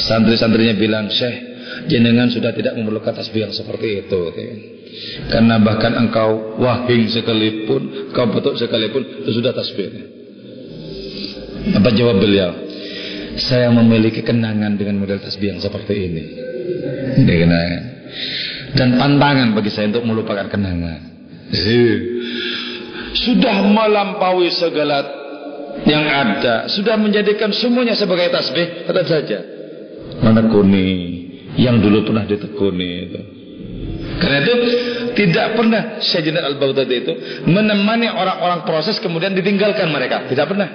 [0.00, 1.34] Santri-santrinya bilang Syekh
[1.88, 4.20] jenengan sudah tidak memerlukan tasbih yang seperti itu
[5.30, 9.90] karena bahkan engkau wahing sekalipun, kau betul sekalipun, itu sudah tasbih.
[11.74, 12.52] Apa jawab beliau?
[13.34, 16.24] Saya memiliki kenangan dengan model tasbih yang seperti ini.
[17.24, 17.82] Ini kenangan.
[18.74, 21.00] Dan pantangan bagi saya untuk melupakan kenangan.
[23.14, 25.02] Sudah melampaui segala
[25.86, 29.54] yang ada, sudah menjadikan semuanya sebagai tasbih, tetap saja
[30.20, 30.88] menekuni
[31.58, 33.20] yang dulu pernah ditekuni itu.
[34.18, 34.54] Karena itu
[35.14, 37.12] tidak pernah Sayyidina Al-Baghdadi itu
[37.50, 40.26] menemani orang-orang proses kemudian ditinggalkan mereka.
[40.30, 40.68] Tidak pernah.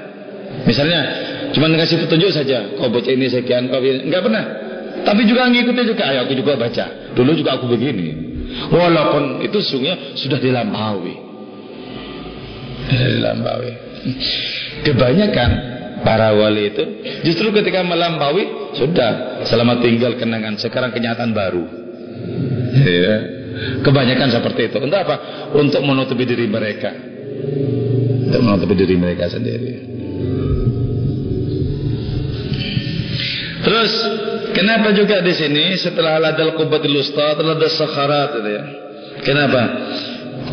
[0.67, 1.01] Misalnya
[1.55, 2.75] cuma ngasih petunjuk saja.
[2.75, 4.09] Kau baca ini sekian, kau ini.
[4.09, 4.43] Enggak pernah.
[5.07, 6.03] Tapi juga ngikuti juga.
[6.11, 7.15] Ayo aku juga baca.
[7.15, 8.07] Dulu juga aku begini.
[8.73, 11.15] Walaupun itu sungguhnya sudah dilampaui.
[12.89, 13.71] Dilampaui.
[14.83, 15.49] Kebanyakan
[16.01, 16.83] para wali itu
[17.27, 21.63] justru ketika melampaui sudah selamat tinggal kenangan sekarang kenyataan baru
[23.05, 23.15] ya.
[23.83, 24.77] Kebanyakan seperti itu.
[24.79, 25.15] Untuk apa?
[25.57, 26.91] Untuk menutupi diri mereka.
[28.29, 29.89] Untuk menutupi diri mereka sendiri.
[33.59, 33.91] Terus
[34.55, 38.63] kenapa juga di sini setelah ladal qubatil usta telah ada sakharat itu ya.
[39.19, 39.61] Kenapa?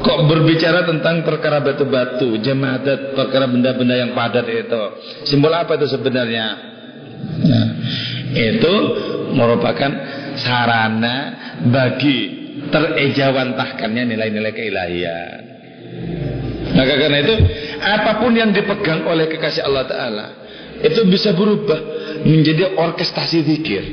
[0.02, 4.82] Kok berbicara tentang perkara batu-batu, jemaat, perkara benda-benda yang padat itu.
[5.24, 6.46] Simbol apa itu sebenarnya?
[7.46, 7.66] Nah,
[8.34, 8.74] itu
[9.32, 9.90] merupakan
[10.38, 11.16] sarana
[11.68, 15.40] bagi terejawantahkannya nilai-nilai keilahian.
[16.76, 17.34] Maka karena itu
[17.80, 20.26] apa pun yang dipegang oleh kekasih Allah Ta'ala
[20.82, 21.78] itu bisa berubah
[22.26, 23.84] menjadi orkestrasi zikir.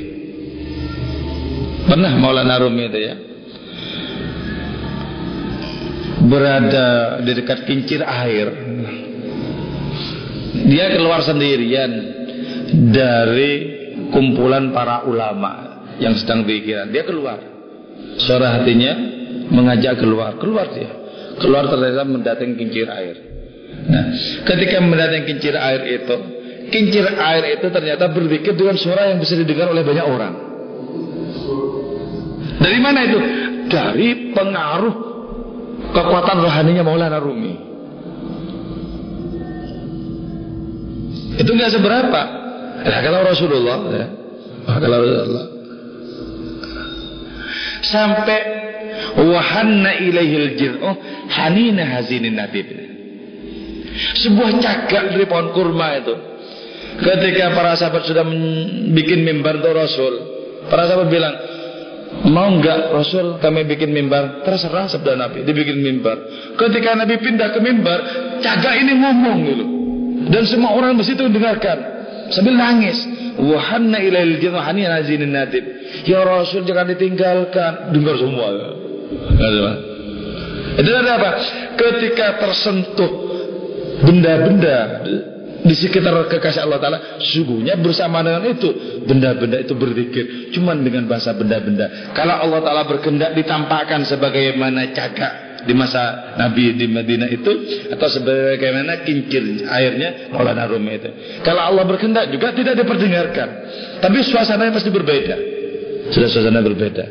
[1.84, 3.14] Pernah Maulana Rumi itu ya
[6.24, 8.48] berada di dekat kincir air.
[10.64, 11.92] Dia keluar sendirian
[12.88, 13.52] dari
[14.08, 16.90] kumpulan para ulama yang sedang pikiran.
[16.90, 17.38] Dia keluar.
[18.18, 18.92] Suara hatinya
[19.50, 20.38] mengajak keluar.
[20.38, 20.90] Keluar dia.
[21.38, 23.16] Keluar ternyata mendatangi kincir air.
[23.84, 24.04] Nah,
[24.46, 26.16] ketika mendatangi kincir air itu,
[26.70, 30.34] kincir air itu ternyata berpikir dengan suara yang bisa didengar oleh banyak orang.
[32.54, 33.18] Dari mana itu?
[33.66, 34.94] Dari pengaruh
[35.90, 37.54] kekuatan rohaninya Maulana Rumi.
[41.34, 42.22] Itu nggak seberapa.
[42.84, 44.06] Nah, kalau Rasulullah, ya,
[44.70, 45.53] kalau Rasulullah
[47.88, 48.40] sampai
[49.18, 50.90] wahanna ilaihil jir'u
[51.30, 52.66] hanina hazinin natib.
[53.94, 56.14] Sebuah cagak dari pohon kurma itu.
[56.94, 58.22] Ketika para sahabat sudah
[58.94, 60.14] bikin mimbar untuk Rasul,
[60.70, 61.34] para sahabat bilang,
[62.22, 64.46] Mau enggak Rasul kami bikin mimbar?
[64.46, 66.14] Terserah sabda Nabi Dibikin mimbar.
[66.54, 67.98] Ketika Nabi pindah ke mimbar
[68.38, 69.64] Cagak ini ngomong gitu.
[70.30, 71.74] Dan semua orang di situ mendengarkan
[72.30, 73.02] Sambil nangis
[73.34, 75.64] Wahanna ilail jin wahani nazinin natib
[76.06, 77.90] Ya Rasul jangan ditinggalkan.
[77.90, 78.46] Dengar semua.
[80.74, 81.30] Itu ada apa?
[81.74, 83.24] Ketika tersentuh
[84.04, 85.06] Benda-benda
[85.64, 89.00] di sekitar kekasih Allah Ta'ala sungguhnya bersama dengan itu.
[89.08, 92.12] Benda-benda itu berzikir cuman dengan bahasa benda-benda.
[92.12, 97.52] Kalau Allah Ta'ala berkendak ditampakkan sebagaimana cagak di masa Nabi di Madinah itu
[97.90, 101.10] atau sebagaimana kincir airnya Maulana Rumi itu
[101.42, 103.48] kalau Allah berkendak juga tidak diperdengarkan
[104.00, 105.36] tapi suasananya pasti berbeda
[106.12, 107.04] sudah suasana berbeda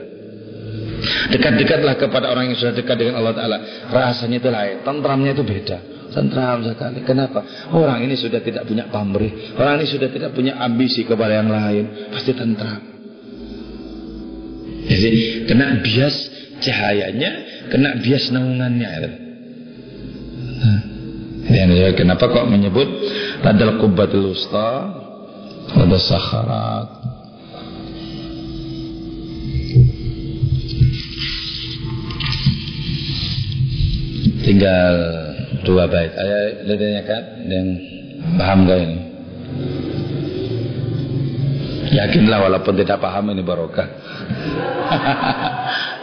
[1.36, 3.58] dekat-dekatlah kepada orang yang sudah dekat dengan Allah Ta'ala
[3.92, 5.78] rasanya itu lain tentramnya itu beda
[6.14, 7.02] Tentram sekali.
[7.02, 7.42] Kenapa?
[7.74, 9.58] Orang ini sudah tidak punya pamrih.
[9.58, 12.14] Orang ini sudah tidak punya ambisi kepada yang lain.
[12.14, 12.94] Pasti tentram.
[14.84, 15.10] Jadi
[15.50, 16.16] kena bias
[16.64, 17.32] cahayanya,
[17.68, 19.20] kena bias naungannya.
[21.54, 22.88] Ya, kenapa kok menyebut
[23.44, 24.96] ladal kubbatul usta,
[25.76, 26.88] ladal sakharat.
[34.44, 34.96] Tinggal
[35.64, 36.12] dua bait.
[36.16, 37.68] Ayah ditanyakan yang
[38.36, 38.98] paham gak ini?
[41.94, 43.88] Yakinlah walaupun tidak paham ini barokah.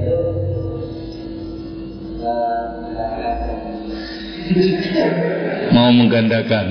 [5.75, 6.65] mau menggandakan.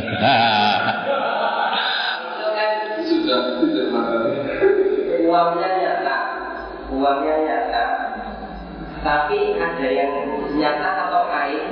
[5.31, 6.17] Uangnya nyata
[6.91, 7.85] uangnya nyata
[9.01, 10.13] tapi ada yang
[10.59, 11.65] nyata atau kain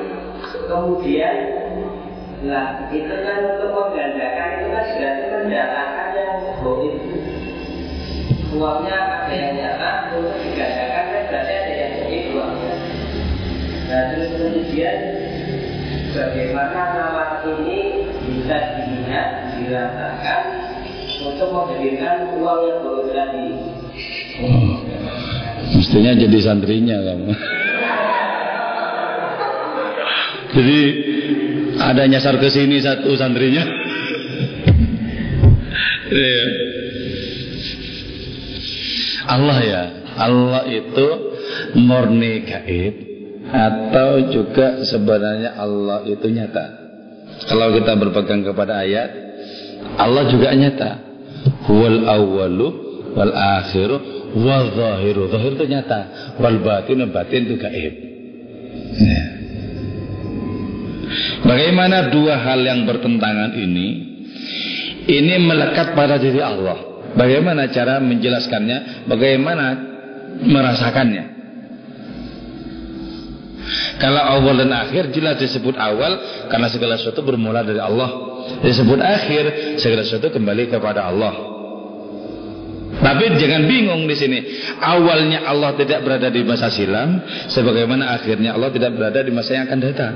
[0.70, 1.36] kemudian
[2.46, 6.94] lah itu kan untuk menggandakan itu kan berarti mendatangkan yang goib
[8.54, 12.74] uangnya ada yang nyata untuk digandakan kan berarti ada yang goib uangnya
[13.90, 14.96] nah terus kemudian
[16.14, 20.42] bagaimana nama ini bisa dilihat dirasakan
[21.18, 23.48] untuk menghadirkan uang yang goib tadi
[24.40, 24.72] hmm.
[25.76, 27.32] mestinya jadi santrinya kamu
[30.56, 30.80] jadi
[31.78, 33.64] ada nyasar ke sini satu santrinya.
[36.08, 36.44] Iya.
[39.28, 39.82] Allah ya,
[40.16, 41.08] Allah itu
[41.76, 43.07] murni gaib
[43.48, 46.66] atau juga sebenarnya Allah itu nyata.
[47.48, 49.10] Kalau kita berpegang kepada ayat,
[49.96, 50.90] Allah juga nyata.
[51.68, 52.68] Wal awalu
[53.16, 53.96] wal akhiru
[54.36, 55.32] wal zahiru.
[55.32, 56.00] Zahir itu nyata.
[56.36, 57.94] Wal batin batin itu gaib.
[58.98, 59.24] Ya.
[61.46, 63.88] Bagaimana dua hal yang bertentangan ini
[65.08, 66.84] ini melekat pada diri Allah.
[67.16, 69.08] Bagaimana cara menjelaskannya?
[69.08, 69.66] Bagaimana
[70.44, 71.37] merasakannya?
[73.98, 78.10] Kalau awal dan akhir jelas disebut awal karena segala sesuatu bermula dari Allah.
[78.64, 81.58] Disebut akhir segala sesuatu kembali kepada Allah.
[82.98, 84.38] Tapi jangan bingung di sini.
[84.82, 89.64] Awalnya Allah tidak berada di masa silam, sebagaimana akhirnya Allah tidak berada di masa yang
[89.70, 90.14] akan datang.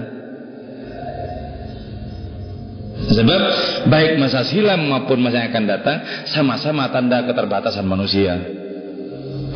[3.12, 3.40] Sebab
[3.86, 5.98] baik masa silam maupun masa yang akan datang
[6.30, 8.34] sama-sama tanda keterbatasan manusia.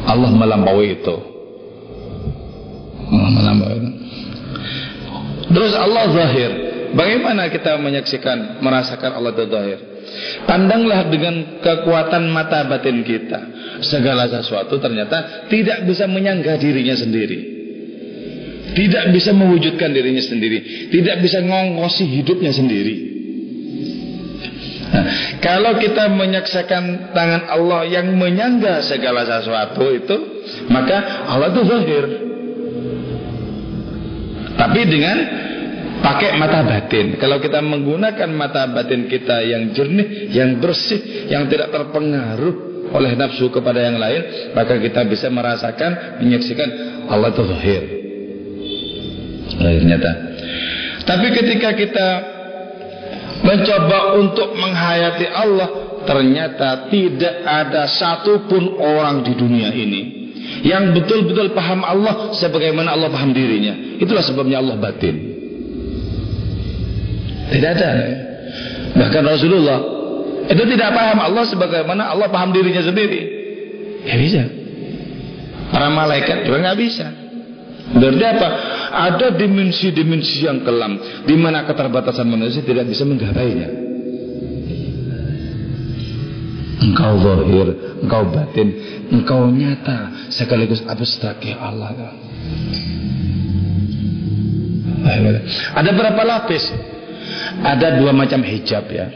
[0.06, 1.35] Allah melampaui itu.
[3.06, 3.90] Itu.
[5.52, 6.50] Terus Allah zahir.
[6.96, 9.78] Bagaimana kita menyaksikan, merasakan Allah itu zahir?
[10.46, 13.40] Pandanglah dengan kekuatan mata batin kita.
[13.84, 17.56] Segala sesuatu ternyata tidak bisa menyangga dirinya sendiri.
[18.76, 20.88] Tidak bisa mewujudkan dirinya sendiri.
[20.92, 22.96] Tidak bisa ngongkosi hidupnya sendiri.
[24.86, 25.04] Nah,
[25.42, 30.16] kalau kita menyaksikan tangan Allah yang menyangga segala sesuatu itu,
[30.70, 32.04] maka Allah itu zahir.
[34.66, 35.16] Tapi dengan
[36.02, 37.14] pakai mata batin.
[37.22, 43.46] Kalau kita menggunakan mata batin kita yang jernih, yang bersih, yang tidak terpengaruh oleh nafsu
[43.46, 46.68] kepada yang lain, maka kita bisa merasakan, menyaksikan
[47.06, 47.82] Allah itu zahir.
[51.06, 52.08] Tapi ketika kita
[53.46, 55.68] mencoba untuk menghayati Allah,
[56.10, 60.15] ternyata tidak ada satupun orang di dunia ini
[60.64, 64.00] yang betul-betul paham Allah sebagaimana Allah paham dirinya.
[64.00, 65.16] Itulah sebabnya Allah batin.
[67.52, 67.90] Tidak ada.
[68.96, 69.78] Bahkan Rasulullah
[70.46, 73.20] itu tidak paham Allah sebagaimana Allah paham dirinya sendiri.
[74.06, 74.42] Ya bisa.
[75.74, 77.06] Para malaikat juga nggak bisa.
[77.86, 78.48] Berarti apa?
[78.96, 83.85] Ada dimensi-dimensi yang kelam di mana keterbatasan manusia tidak bisa menggapainya.
[86.76, 87.68] Engkau zahir,
[88.04, 88.68] engkau batin,
[89.08, 91.96] engkau nyata sekaligus abstrak ya Allah.
[95.72, 96.68] Ada berapa lapis?
[97.64, 99.08] Ada dua macam hijab ya.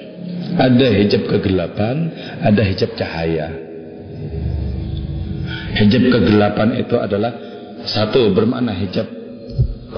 [0.57, 3.53] Ada hijab kegelapan, ada hijab cahaya.
[5.77, 7.33] Hijab kegelapan itu adalah
[7.87, 9.07] satu bermakna hijab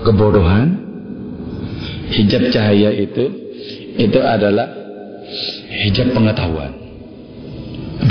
[0.02, 0.82] kebodohan.
[2.12, 3.24] Hijab cahaya itu
[3.96, 4.68] itu adalah
[5.70, 6.81] hijab pengetahuan.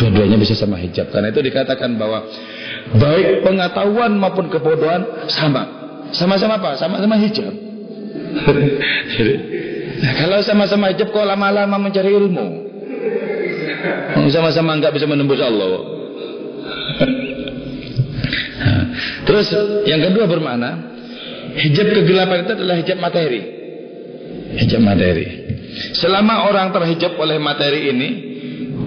[0.02, 1.14] Dua-duanya bisa sama hijab.
[1.14, 2.26] Karena itu dikatakan bahwa
[2.98, 5.70] baik pengetahuan maupun kebodohan sama.
[6.10, 6.74] Sama-sama apa?
[6.82, 7.54] Sama-sama hijab.
[10.02, 12.48] Nah, kalau sama-sama hijab kok lama-lama mencari ilmu?
[14.34, 15.78] Sama-sama nggak bisa menembus Allah.
[18.58, 18.84] Nah,
[19.30, 19.46] terus
[19.86, 20.98] yang kedua bermakna
[21.54, 23.42] hijab kegelapan itu adalah hijab materi.
[24.58, 25.28] Hijab materi.
[25.94, 28.10] Selama orang terhijab oleh materi ini,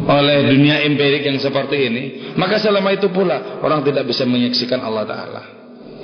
[0.04, 2.02] oleh dunia empirik yang seperti ini,
[2.36, 5.42] maka selama itu pula orang tidak bisa menyaksikan Allah Taala.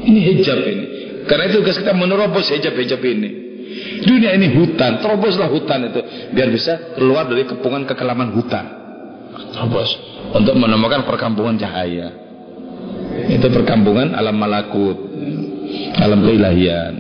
[0.01, 0.85] Ini hijab ini.
[1.29, 3.31] Karena itu kita menerobos hijab-hijab ini.
[4.01, 6.01] Dunia ini hutan, teroboslah hutan itu
[6.33, 8.67] biar bisa keluar dari kepungan kekelaman hutan.
[9.53, 9.95] Terobos
[10.33, 12.09] untuk menemukan perkampungan cahaya.
[13.31, 14.97] Itu perkampungan alam malakut,
[16.01, 16.95] alam keilahian.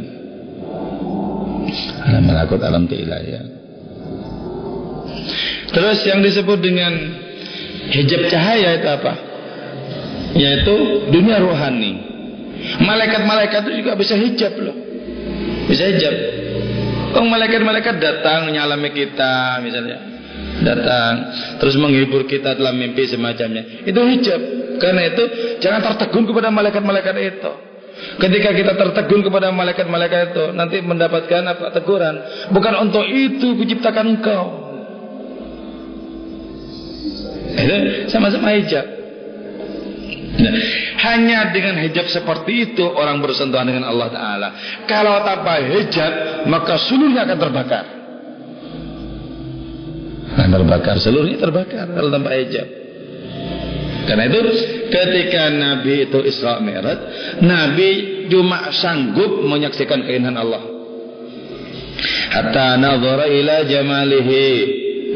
[2.06, 3.59] Alam malakut, alam keilahian.
[5.70, 6.92] Terus yang disebut dengan
[7.90, 9.12] hijab cahaya itu apa?
[10.34, 10.76] Yaitu
[11.10, 12.10] dunia rohani.
[12.82, 14.76] Malaikat-malaikat itu juga bisa hijab loh.
[15.70, 16.14] Bisa hijab.
[17.14, 20.10] Oh malaikat-malaikat datang menyalami kita misalnya
[20.60, 21.14] datang
[21.58, 24.40] terus menghibur kita dalam mimpi semacamnya itu hijab
[24.78, 25.22] karena itu
[25.58, 27.52] jangan tertegun kepada malaikat-malaikat itu
[28.20, 32.14] ketika kita tertegun kepada malaikat-malaikat itu nanti mendapatkan apa teguran
[32.52, 34.44] bukan untuk itu kuciptakan engkau
[38.10, 39.00] sama-sama hijab
[40.40, 40.54] Nah,
[41.04, 44.48] hanya dengan hijab seperti itu orang bersentuhan dengan Allah Ta'ala.
[44.88, 46.12] Kalau tanpa hijab,
[46.48, 47.84] maka seluruhnya akan terbakar.
[50.38, 52.68] Akan terbakar, seluruhnya terbakar kalau tanpa hijab.
[54.08, 54.40] Karena itu
[54.88, 56.98] ketika Nabi itu Isra Mi'raj,
[57.44, 57.90] Nabi
[58.32, 60.62] cuma sanggup menyaksikan keindahan Allah.
[62.32, 64.46] Hatta nazara ila jamalihi,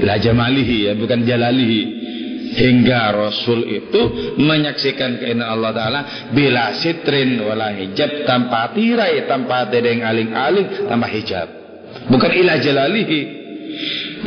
[0.05, 2.04] la jamalihi ya, bukan jalalihi
[2.55, 4.01] hingga Rasul itu
[4.39, 6.01] menyaksikan keindahan Allah Ta'ala
[6.31, 11.49] bila sitrin wala hijab tanpa tirai tanpa tedeng aling-aling tanpa hijab.
[12.11, 13.21] Bukan ilah jalalihi.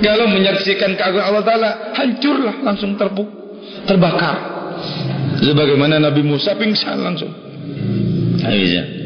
[0.04, 3.28] Kalau menyaksikan keagungan Allah Ta'ala hancurlah langsung terbuk
[3.88, 4.58] terbakar.
[5.38, 7.32] Sebagaimana Nabi Musa pingsan langsung.
[8.44, 8.97] Aizah.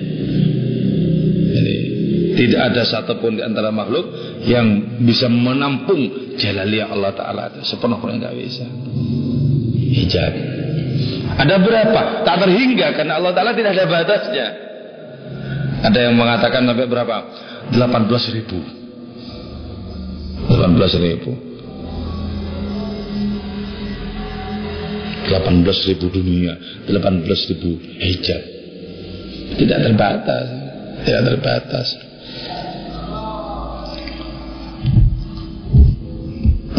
[2.42, 4.10] Tidak ada satupun di antara makhluk
[4.50, 8.66] yang bisa menampung jalaliyah Allah Ta'ala sepenuhnya nggak bisa
[9.94, 10.34] hijab.
[11.38, 12.26] Ada berapa?
[12.26, 14.48] Tak terhingga karena Allah Ta'ala tidak ada batasnya.
[15.86, 17.18] Ada yang mengatakan sampai berapa?
[17.78, 18.58] 18 ribu.
[20.50, 21.32] 18 ribu.
[25.30, 28.42] 18 ribu dunia 18 ribu hijab
[29.56, 30.46] Tidak terbatas
[31.08, 32.11] Tidak terbatas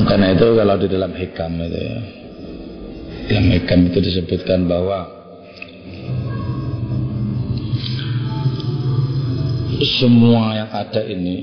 [0.02, 1.98] Karena itu kalau di dalam hikam itu ya
[3.32, 5.08] dalam hikam itu disebutkan bahwa
[9.98, 11.36] semua yang ada ini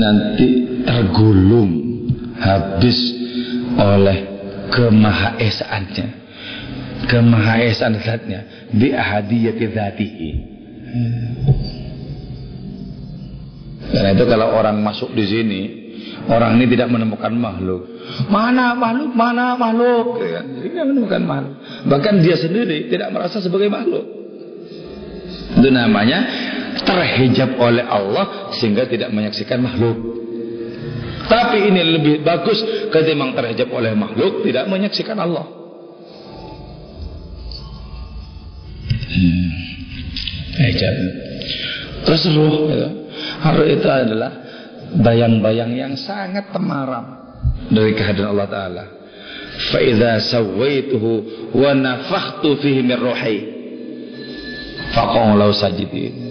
[0.00, 0.48] nanti
[0.82, 1.72] tergulung
[2.40, 2.98] habis
[3.76, 4.18] oleh
[4.72, 6.24] kemahaesaannya.
[7.06, 8.40] Kemahaesaan zatnya
[8.72, 10.30] bi ahadiyati dzatihi
[13.96, 15.60] karena itu kalau orang masuk di sini
[16.26, 17.82] orang ini tidak menemukan makhluk
[18.32, 21.54] mana makhluk mana makhluk ya, tidak menemukan makhluk
[21.86, 24.16] bahkan dia sendiri tidak merasa sebagai makhluk
[25.56, 26.18] itu namanya
[26.84, 29.96] terhijab oleh Allah sehingga tidak menyaksikan makhluk.
[31.26, 32.62] Tapi ini lebih bagus
[32.92, 35.46] ketimbang terhijab oleh makhluk tidak menyaksikan Allah.
[39.10, 39.50] Hmm.
[40.56, 40.94] Hijab.
[42.06, 42.88] Terus ruh itu.
[43.42, 44.45] Ruh itu adalah
[44.94, 47.24] bayang-bayang yang sangat temaram.
[47.66, 48.84] Dari kehadiran Allah Taala.
[49.72, 51.10] Fa idza sawaituhu
[51.56, 53.38] wa nafakhtu fihi min ruhi.
[54.92, 56.26] Faqaulau sajidin.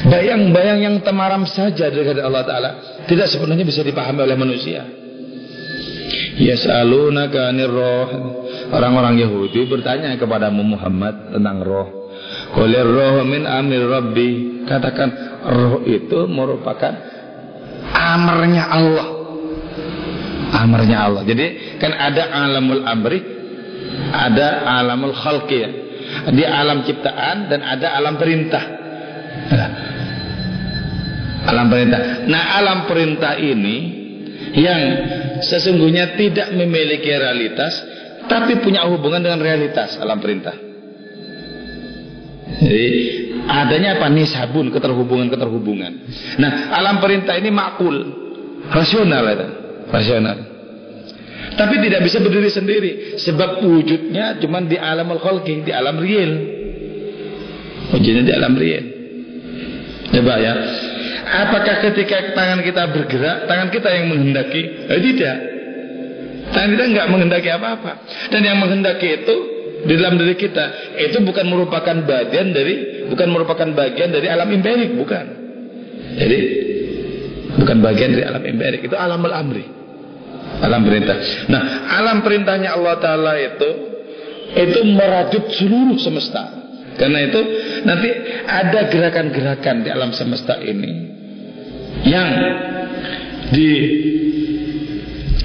[0.00, 2.70] Bayang-bayang yang temaram saja dari Allah Ta'ala
[3.04, 4.80] Tidak sepenuhnya bisa dipahami oleh manusia.
[6.40, 8.08] Yas'alunaka anir roh.
[8.70, 11.88] Orang-orang Yahudi bertanya kepada Muhammad tentang roh.
[12.56, 14.30] Kulir roh min amir rabbi
[14.70, 15.08] Katakan
[15.50, 16.94] roh itu merupakan
[17.90, 19.08] amarnya Allah
[20.62, 23.18] Amarnya Allah Jadi kan ada alamul amri
[24.14, 25.70] Ada alamul khalqi ya
[26.30, 28.64] di alam ciptaan dan ada alam perintah.
[31.40, 32.00] Alam perintah.
[32.28, 33.76] Nah, alam perintah ini
[34.54, 34.82] yang
[35.40, 37.72] sesungguhnya tidak memiliki realitas
[38.28, 40.54] tapi punya hubungan dengan realitas alam perintah.
[42.60, 42.92] Jadi
[43.46, 45.92] adanya apa nisabun keterhubungan-keterhubungan.
[46.40, 47.96] Nah, alam perintah ini makul,
[48.68, 49.48] rasional itu,
[49.88, 50.36] rasional.
[51.50, 56.32] Tapi tidak bisa berdiri sendiri sebab wujudnya cuma di alam al-khalqi, di alam real.
[57.90, 58.84] Wujudnya di alam real.
[60.10, 60.54] Coba ya.
[61.30, 64.62] Apakah ketika tangan kita bergerak, tangan kita yang menghendaki?
[64.90, 65.36] Eh, tidak.
[66.50, 67.92] Tangan kita nggak menghendaki apa-apa.
[68.34, 73.68] Dan yang menghendaki itu di dalam diri kita itu bukan merupakan bagian dari bukan merupakan
[73.72, 75.26] bagian dari alam empirik, bukan.
[76.20, 76.38] Jadi
[77.56, 79.66] bukan bagian dari alam empirik, itu alam al-amri.
[80.60, 81.16] Alam perintah.
[81.48, 83.70] Nah, alam perintahnya Allah Ta'ala itu
[84.50, 86.60] itu merajut seluruh semesta.
[86.98, 87.40] Karena itu
[87.86, 88.10] nanti
[88.44, 90.92] ada gerakan-gerakan di alam semesta ini
[92.04, 92.28] yang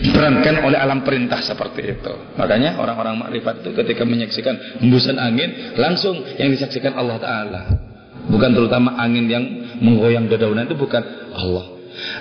[0.01, 2.13] diperankan oleh alam perintah seperti itu.
[2.35, 7.61] Makanya orang-orang makrifat itu ketika menyaksikan hembusan angin langsung yang disaksikan Allah Taala.
[8.25, 9.43] Bukan terutama angin yang
[9.79, 11.77] menggoyang dedaunan itu bukan Allah.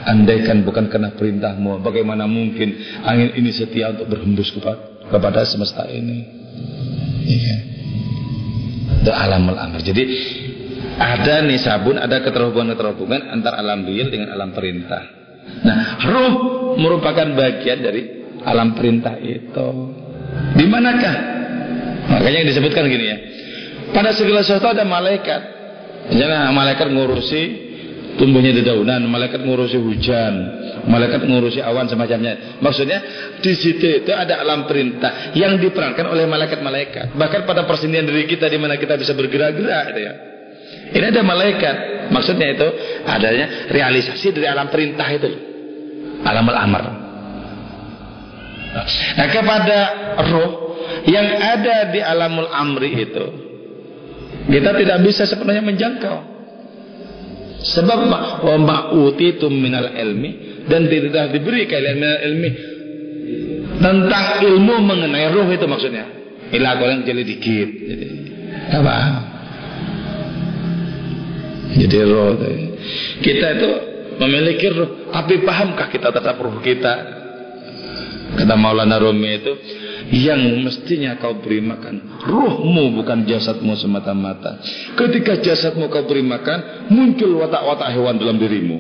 [0.07, 6.23] Andaikan bukan karena perintahmu, bagaimana mungkin angin ini setia untuk berhembus kepada, kepada semesta ini?
[7.27, 7.57] Iya.
[9.03, 9.83] Itu alamul amr.
[9.83, 10.03] Jadi
[10.95, 15.24] ada nisabun, ada keterhubungan-keterhubungan antara alam real dengan alam perintah.
[15.65, 16.33] Nah, ruh
[16.77, 18.03] merupakan bagian dari
[18.45, 19.69] alam perintah itu.
[20.55, 21.17] Di manakah?
[22.11, 23.19] Makanya yang disebutkan gini ya.
[23.97, 25.43] Pada segala sesuatu ada malaikat.
[26.05, 27.43] Jangan malaikat ngurusi
[28.21, 30.35] tumbuhnya dedaunan, malaikat ngurusi hujan,
[30.85, 32.61] malaikat ngurusi awan semacamnya.
[32.61, 32.99] Maksudnya
[33.41, 37.17] di situ itu ada alam perintah yang diperankan oleh malaikat-malaikat.
[37.17, 40.34] Bahkan pada persendirian diri kita di mana kita bisa bergerak-gerak gitu ya.
[40.93, 41.77] Ini ada malaikat.
[42.13, 42.69] Maksudnya itu
[43.09, 45.31] adanya realisasi dari alam perintah itu.
[46.25, 46.85] Alam al-amr.
[49.15, 49.79] Nah, kepada
[50.27, 50.51] roh
[51.07, 53.25] yang ada di alamul amri itu
[54.51, 56.35] kita tidak bisa sepenuhnya menjangkau.
[57.65, 57.99] Sebab
[58.45, 62.51] wa ma'utitum minal ilmi dan tidak diberi kalian minal ilmi
[63.81, 66.05] tentang ilmu mengenai roh itu maksudnya.
[66.53, 67.69] Ila kalian jadi dikit.
[67.89, 68.07] Jadi
[68.69, 68.97] apa?
[71.75, 72.39] Jadi roh
[73.19, 73.71] kita itu
[74.19, 77.23] memiliki roh, tapi pahamkah kita tetap roh kita?
[78.35, 79.53] Kata Maulana Rumi itu,
[80.15, 84.59] yang mestinya kau beri makan ruhmu bukan jasadmu semata-mata.
[84.99, 88.79] Ketika jasadmu kau beri makan muncul watak-watak hewan dalam dirimu.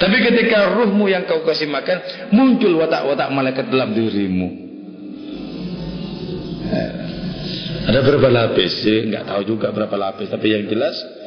[0.00, 4.48] Tapi ketika ruhmu yang kau kasih makan muncul watak-watak malaikat dalam dirimu.
[6.70, 6.92] Eh,
[7.88, 9.08] ada berapa lapis sih?
[9.08, 11.19] Nggak tahu juga berapa lapis tapi yang jelas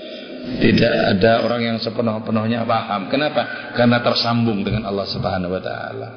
[0.43, 3.07] tidak ada orang yang sepenuh-penuhnya paham.
[3.07, 3.71] Kenapa?
[3.79, 6.09] Karena tersambung dengan Allah Subhanahu wa taala.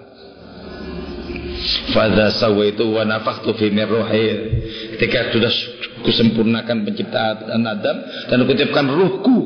[1.95, 4.27] Fadha sawaitu wa nafakhtu fi min ruhi.
[4.99, 5.53] Ketika sudah
[6.03, 7.97] kusempurnakan penciptaan Adam
[8.27, 9.37] dan kutiupkan ruhku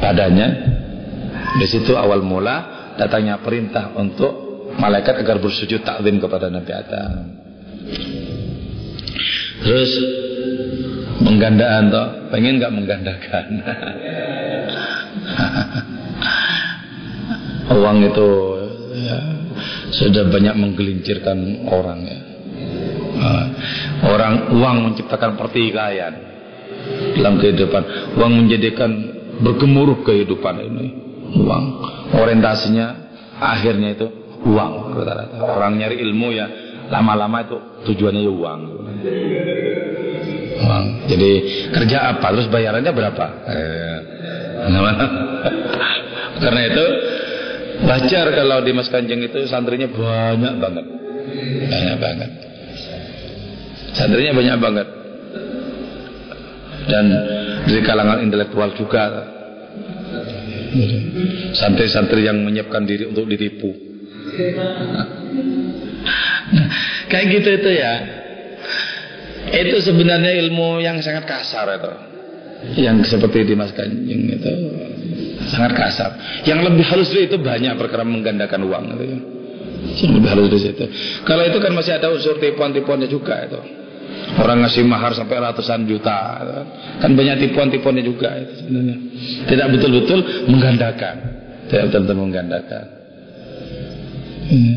[0.00, 0.48] padanya.
[1.54, 4.44] Di situ awal mula datangnya perintah untuk
[4.74, 7.10] malaikat agar bersujud takzim kepada Nabi Adam.
[9.62, 9.92] Terus
[11.22, 13.46] menggandaan toh, pengen nggak menggandakan?
[17.84, 18.28] uang itu
[18.98, 19.18] ya,
[19.94, 22.20] sudah banyak menggelincirkan orang ya.
[23.14, 23.46] Nah,
[24.10, 26.14] orang uang menciptakan pertikaian
[27.16, 27.82] dalam kehidupan.
[28.20, 28.90] Uang menjadikan
[29.40, 30.86] bergemuruh kehidupan ini.
[31.34, 31.64] Uang
[32.14, 32.86] orientasinya
[33.40, 34.06] akhirnya itu
[34.44, 34.72] uang
[35.40, 36.46] Orang nyari ilmu ya
[36.92, 37.58] lama-lama itu
[37.90, 38.60] tujuannya ya uang.
[40.54, 40.84] Uang.
[41.10, 41.30] Jadi
[41.74, 43.26] kerja apa terus bayarannya berapa?
[43.50, 43.96] Eh,
[46.42, 46.86] Karena itu
[47.84, 50.86] Wajar kalau di Mas Kanjeng itu santrinya banyak banget.
[51.68, 52.30] Banyak banget.
[53.98, 54.88] Santrinya banyak banget.
[56.86, 57.04] Dan
[57.66, 59.04] dari kalangan intelektual juga.
[61.54, 63.70] Santri-santri yang menyiapkan diri untuk ditipu.
[66.44, 66.68] Nah,
[67.08, 67.94] kayak gitu itu ya.
[69.54, 71.92] Itu sebenarnya ilmu yang sangat kasar itu.
[72.80, 74.52] Yang seperti di Mas Kanjeng itu
[75.52, 76.10] sangat kasar.
[76.48, 79.04] Yang lebih halus dari itu banyak perkara menggandakan uang itu.
[80.00, 80.84] Yang lebih halus dari situ.
[81.28, 83.60] Kalau itu kan masih ada unsur tipuan-tipuannya juga itu.
[84.40, 86.42] Orang ngasih mahar sampai ratusan juta,
[86.98, 88.96] kan banyak tipuan-tipuannya juga itu sebenarnya.
[89.46, 91.16] Tidak betul-betul menggandakan,
[91.68, 92.84] tidak betul-betul menggandakan.
[94.48, 94.76] Hmm.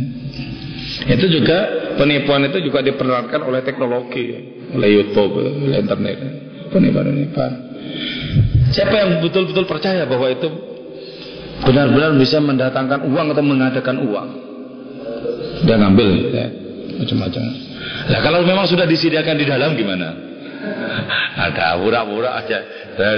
[1.08, 1.58] Itu juga
[1.96, 6.18] penipuan itu juga diperlihatkan oleh teknologi, oleh YouTube, oleh internet,
[6.72, 7.52] penipuan-penipuan.
[8.76, 10.48] Siapa yang betul-betul percaya bahwa itu
[11.64, 14.30] benar-benar bisa mendatangkan uang atau mengadakan uang?
[15.64, 16.48] Dia ngambil ya,
[17.00, 17.44] macam-macam.
[18.12, 20.14] Nah kalau memang sudah disediakan di dalam gimana?
[21.38, 22.60] Ada pura-pura aja.
[22.98, 23.18] Dan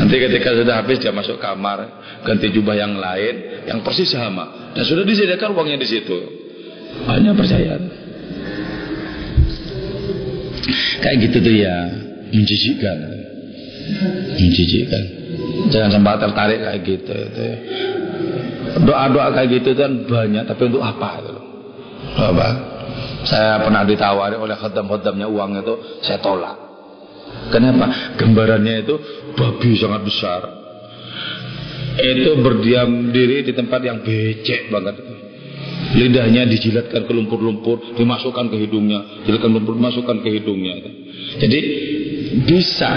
[0.00, 1.86] nanti ketika sudah habis dia masuk kamar,
[2.26, 4.74] ganti jubah yang lain, yang persis sama.
[4.74, 6.18] Dan sudah disediakan uangnya di situ.
[7.06, 7.76] Hanya percaya.
[11.02, 11.76] Kayak gitu tuh ya,
[12.34, 12.96] menjijikkan.
[14.34, 15.04] Menjijikkan.
[15.70, 17.46] Jangan sampai tertarik kayak gitu itu
[18.82, 21.32] doa-doa kayak gitu kan banyak tapi untuk apa itu
[22.16, 22.48] apa?
[23.26, 25.74] Saya pernah ditawari oleh khodam-khodamnya uang itu
[26.06, 26.56] saya tolak.
[27.50, 28.14] Kenapa?
[28.16, 28.94] Gambarannya itu
[29.34, 30.42] babi sangat besar.
[31.96, 34.96] Itu berdiam diri di tempat yang becek banget
[35.96, 40.74] lidahnya dijilatkan ke lumpur-lumpur dimasukkan ke hidungnya jilatkan lumpur dimasukkan ke hidungnya.
[41.40, 41.60] Jadi
[42.44, 42.92] bisa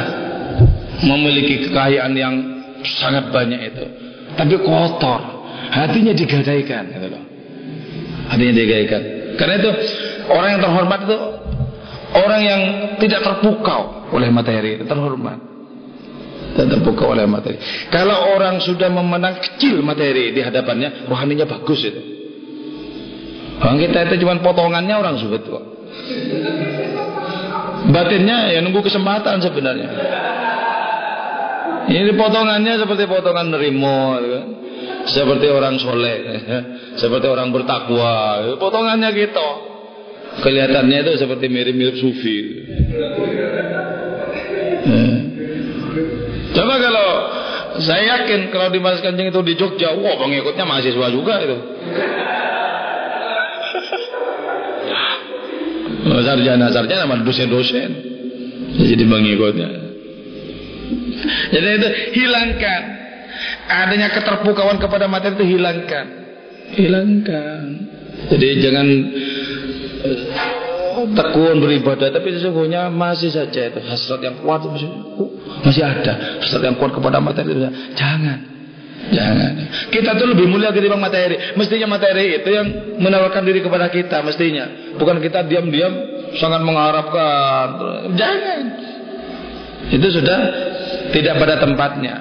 [1.04, 2.36] memiliki kekayaan yang
[2.84, 3.86] sangat banyak itu.
[4.36, 5.22] Tapi kotor.
[5.70, 6.84] Hatinya digadaikan.
[6.92, 7.24] Gitu loh.
[8.32, 9.02] Hatinya digadaikan.
[9.40, 9.72] Karena itu
[10.28, 11.18] orang yang terhormat itu
[12.16, 12.62] orang yang
[13.00, 14.80] tidak terpukau oleh materi.
[14.84, 15.40] Terhormat.
[16.50, 17.62] Dan terpukau oleh materi.
[17.94, 22.19] Kalau orang sudah memenang kecil materi di hadapannya rohaninya bagus itu
[23.60, 25.64] orang kita itu cuma potongannya orang sulit kok
[27.90, 29.90] batinnya ya nunggu kesempatan sebenarnya
[31.90, 34.40] ini potongannya seperti potongan nerimo, gitu.
[35.10, 36.22] seperti orang soleh,
[37.02, 38.46] seperti orang bertakwa.
[38.62, 39.50] Potongannya gitu.
[40.46, 42.38] Kelihatannya itu seperti mirip-mirip sufi.
[44.86, 45.18] Eh.
[46.54, 47.10] Coba kalau
[47.82, 51.58] saya yakin kalau di Mas Kanjeng itu di Jogja, wah pengikutnya mahasiswa juga itu.
[56.04, 57.90] Sarjana sarjana sama dosen-dosen
[58.80, 59.90] jadi pengikutnya
[61.50, 61.90] jadi itu
[62.20, 62.82] hilangkan.
[63.70, 66.06] Adanya keterpukauan kepada materi itu hilangkan.
[66.74, 67.64] Hilangkan.
[68.30, 68.88] Jadi jangan
[70.04, 74.90] uh, tekun beribadah tapi sesungguhnya masih saja itu hasrat yang kuat masih,
[75.64, 77.64] masih ada hasrat yang kuat kepada materi itu
[77.96, 78.59] jangan
[79.10, 79.54] jangan
[79.90, 82.68] kita tuh lebih mulia ketimbang materi mestinya materi itu yang
[83.00, 85.94] menawarkan diri kepada kita mestinya bukan kita diam-diam
[86.38, 87.66] sangat mengharapkan
[88.20, 88.64] jangan
[89.90, 90.40] itu sudah
[91.10, 92.16] tidak pada tempatnya.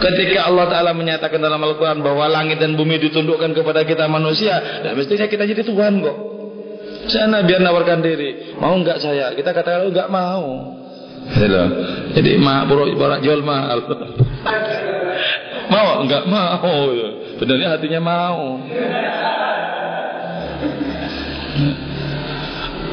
[0.00, 4.96] Ketika Allah Ta'ala menyatakan dalam Al-Quran bahwa langit dan bumi ditundukkan kepada kita manusia, dan
[4.96, 6.16] mestinya kita jadi Tuhan kok.
[7.08, 8.56] Sana biar nawarkan diri.
[8.60, 9.32] Mau enggak saya?
[9.36, 10.76] Kita katakan enggak mau.
[11.30, 11.64] Gitu.
[12.16, 13.84] Jadi ma borak jual mahal.
[15.70, 16.90] Mau enggak mau.
[17.38, 18.58] Sebenarnya hatinya mau.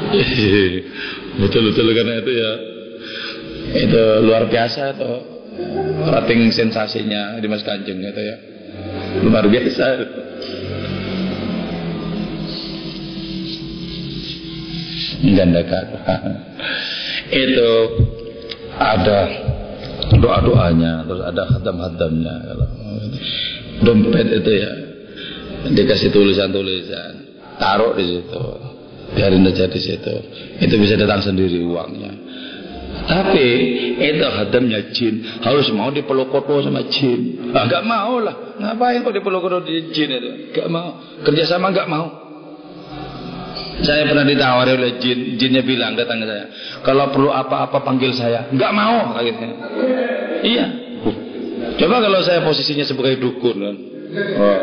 [1.42, 2.52] Betul-betul karena itu ya.
[3.68, 5.14] Itu luar biasa itu.
[6.08, 8.38] Rating sensasinya di Mas Kanjeng itu ya.
[9.26, 9.86] Luar biasa.
[15.18, 15.86] Menggandakan
[17.46, 17.72] itu
[18.78, 19.20] ada
[20.16, 22.36] doa-doanya terus ada khatam-khatamnya
[23.84, 24.72] dompet itu ya
[25.68, 27.14] dikasih tulisan-tulisan
[27.60, 28.46] taruh di situ
[29.18, 30.16] biarin aja di situ
[30.64, 32.14] itu bisa datang sendiri uangnya
[33.08, 33.48] Tapi
[34.04, 37.54] itu hadamnya jin harus mau dipeluk koto sama jin.
[37.56, 38.60] Ah, mau lah.
[38.60, 40.30] Ngapain kok dipeluk koto di jin itu?
[40.52, 41.00] Gak mau.
[41.24, 42.27] Kerjasama gak mau.
[43.78, 46.46] Saya pernah ditawari oleh jin, jinnya bilang datang ke saya,
[46.82, 48.50] kalau perlu apa-apa panggil saya.
[48.50, 49.50] Gak mau, kagetnya.
[50.42, 50.66] Iya.
[51.78, 53.76] Coba kalau saya posisinya sebagai dukun kan.
[54.38, 54.60] Oh.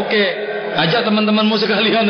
[0.00, 0.24] Oke,
[0.72, 2.04] ajak teman-temanmu sekalian.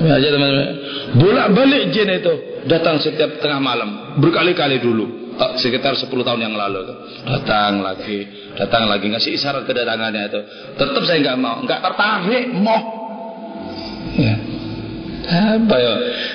[0.00, 0.68] Ya, ajak teman-teman.
[1.16, 2.34] Bolak-balik jin itu
[2.68, 5.19] datang setiap tengah malam, berkali-kali dulu.
[5.40, 6.96] Sekitar 10 tahun yang lalu tuh.
[7.24, 10.40] Datang lagi, datang lagi ngasih isyarat kedatangannya itu.
[10.76, 12.82] Tetap saya nggak mau, nggak tertarik, mau.
[14.20, 14.36] Ya.
[15.30, 15.94] Apa ya?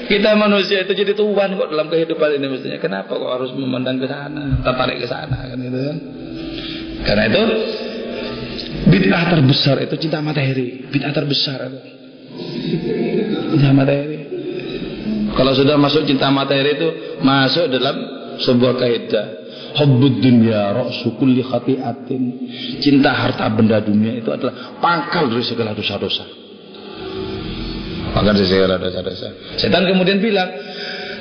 [0.10, 2.80] Kita manusia itu jadi tuan kok dalam kehidupan ini mestinya.
[2.82, 5.97] Kenapa kok harus memandang ke sana, tertarik ke sana kan itu kan?
[7.06, 7.43] Karena itu
[8.89, 10.89] bid'ah terbesar itu cinta materi.
[10.89, 11.80] Bid'ah terbesar itu.
[13.53, 14.18] Cinta materi.
[15.36, 19.28] Kalau sudah masuk cinta materi itu masuk dalam sebuah kaidah.
[19.76, 22.24] Hubbud dunya ra'su kulli khati'atin.
[22.80, 26.24] Cinta harta benda dunia itu adalah pangkal dari segala dosa-dosa.
[28.16, 29.60] Pangkal dari segala dosa-dosa.
[29.60, 30.48] Setan kemudian bilang,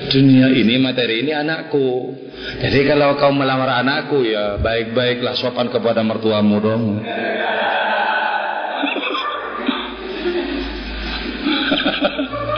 [0.07, 2.15] dunia ini materi ini anakku.
[2.63, 7.03] Jadi kalau kau melamar anakku ya baik-baiklah sopan kepada mertuamu dong.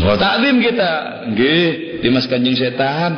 [0.00, 1.24] Oh, taklim kita.
[1.32, 3.12] Nggih, Dimas Kanjeng Setan.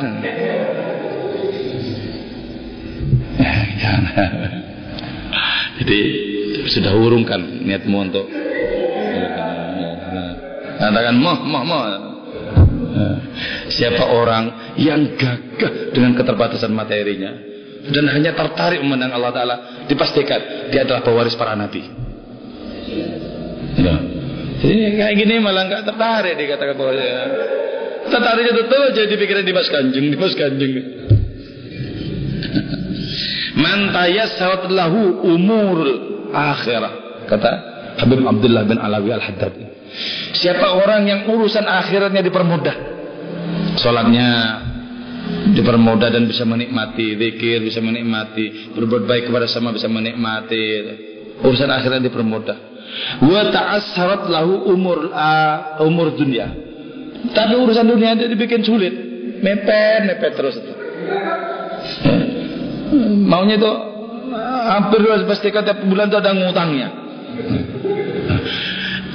[3.83, 4.31] Jangan.
[5.83, 5.99] Jadi
[6.69, 8.25] sudah urungkan niatmu untuk
[10.79, 11.83] katakan moh moh moh.
[13.73, 17.33] Siapa orang yang gagah dengan keterbatasan materinya
[17.89, 19.55] dan hanya tertarik memandang Allah Taala,
[19.89, 21.83] dipastikan dia adalah pewaris para nabi.
[23.75, 24.12] Ya.
[24.63, 27.27] Jadi kayak gini malah nggak tertarik dikatakan bahwa ya.
[28.03, 30.73] Tertariknya tetap aja di Dimas Kanjeng, Dimas Kanjeng.
[33.63, 35.77] Man tayassat lahu umur
[36.31, 36.91] akhirah
[37.27, 37.51] kata
[37.99, 39.51] Habib Abdullah bin Alawi Al-Haddad.
[40.33, 42.75] Siapa orang yang urusan akhiratnya dipermudah.
[43.77, 44.29] Salatnya
[45.53, 50.63] dipermudah dan bisa menikmati zikir, bisa menikmati berbuat baik kepada sama bisa menikmati.
[51.43, 52.72] Urusan akhirat dipermudah
[53.23, 56.51] wa ta'assarat lahu umur uh, umur dunia.
[57.31, 58.93] Tapi urusan dunia itu dibikin sulit,
[59.39, 60.71] mepet mepet terus itu.
[63.23, 63.71] Maunya itu
[64.67, 66.89] hampir pastikan tiap bulan itu ada ngutangnya.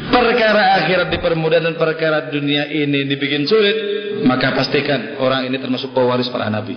[0.08, 3.76] Perkara akhirat dipermudah dan perkara dunia ini dibikin sulit,
[4.24, 6.74] maka pastikan orang ini termasuk pewaris para nabi.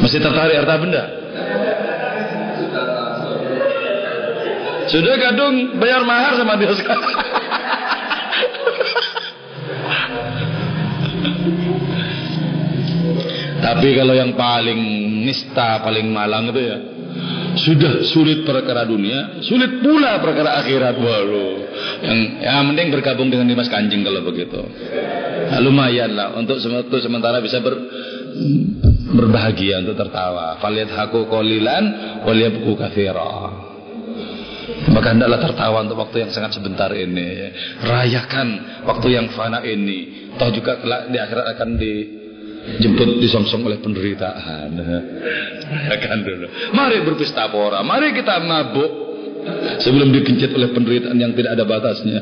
[0.00, 1.04] Masih tertarik harta benda?
[4.88, 7.12] Sudah gadung bayar mahar sama dia sekarang.
[13.58, 14.80] Tapi kalau yang paling
[15.28, 16.78] nista, paling malang itu ya
[17.58, 21.48] sudah sulit perkara dunia, sulit pula perkara akhirat baru.
[22.00, 24.62] Yang ya mending bergabung dengan Dimas Kanjeng kalau begitu.
[25.48, 26.58] Nah, lumayan lah untuk
[27.02, 27.74] sementara bisa ber,
[29.12, 30.56] berbahagia untuk tertawa.
[30.62, 31.84] Faliat haku kolilan,
[32.24, 33.67] waliyabku kathira.
[34.88, 37.52] Maka hendaklah tertawa untuk waktu yang sangat sebentar ini.
[37.84, 38.48] Rayakan
[38.88, 40.30] waktu yang fana ini.
[40.36, 44.68] Toh juga kelak di akhirat akan dijemput disongsong oleh penderitaan.
[45.68, 46.46] Rayakan dulu.
[46.72, 47.84] Mari berpesta pora.
[47.84, 48.90] Mari kita mabuk
[49.84, 52.20] sebelum dikincit oleh penderitaan yang tidak ada batasnya.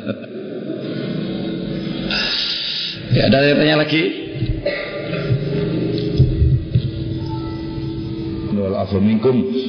[3.16, 4.26] Ya, ada yang tanya lagi?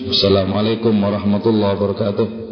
[0.08, 2.47] Assalamualaikum warahmatullahi wabarakatuh.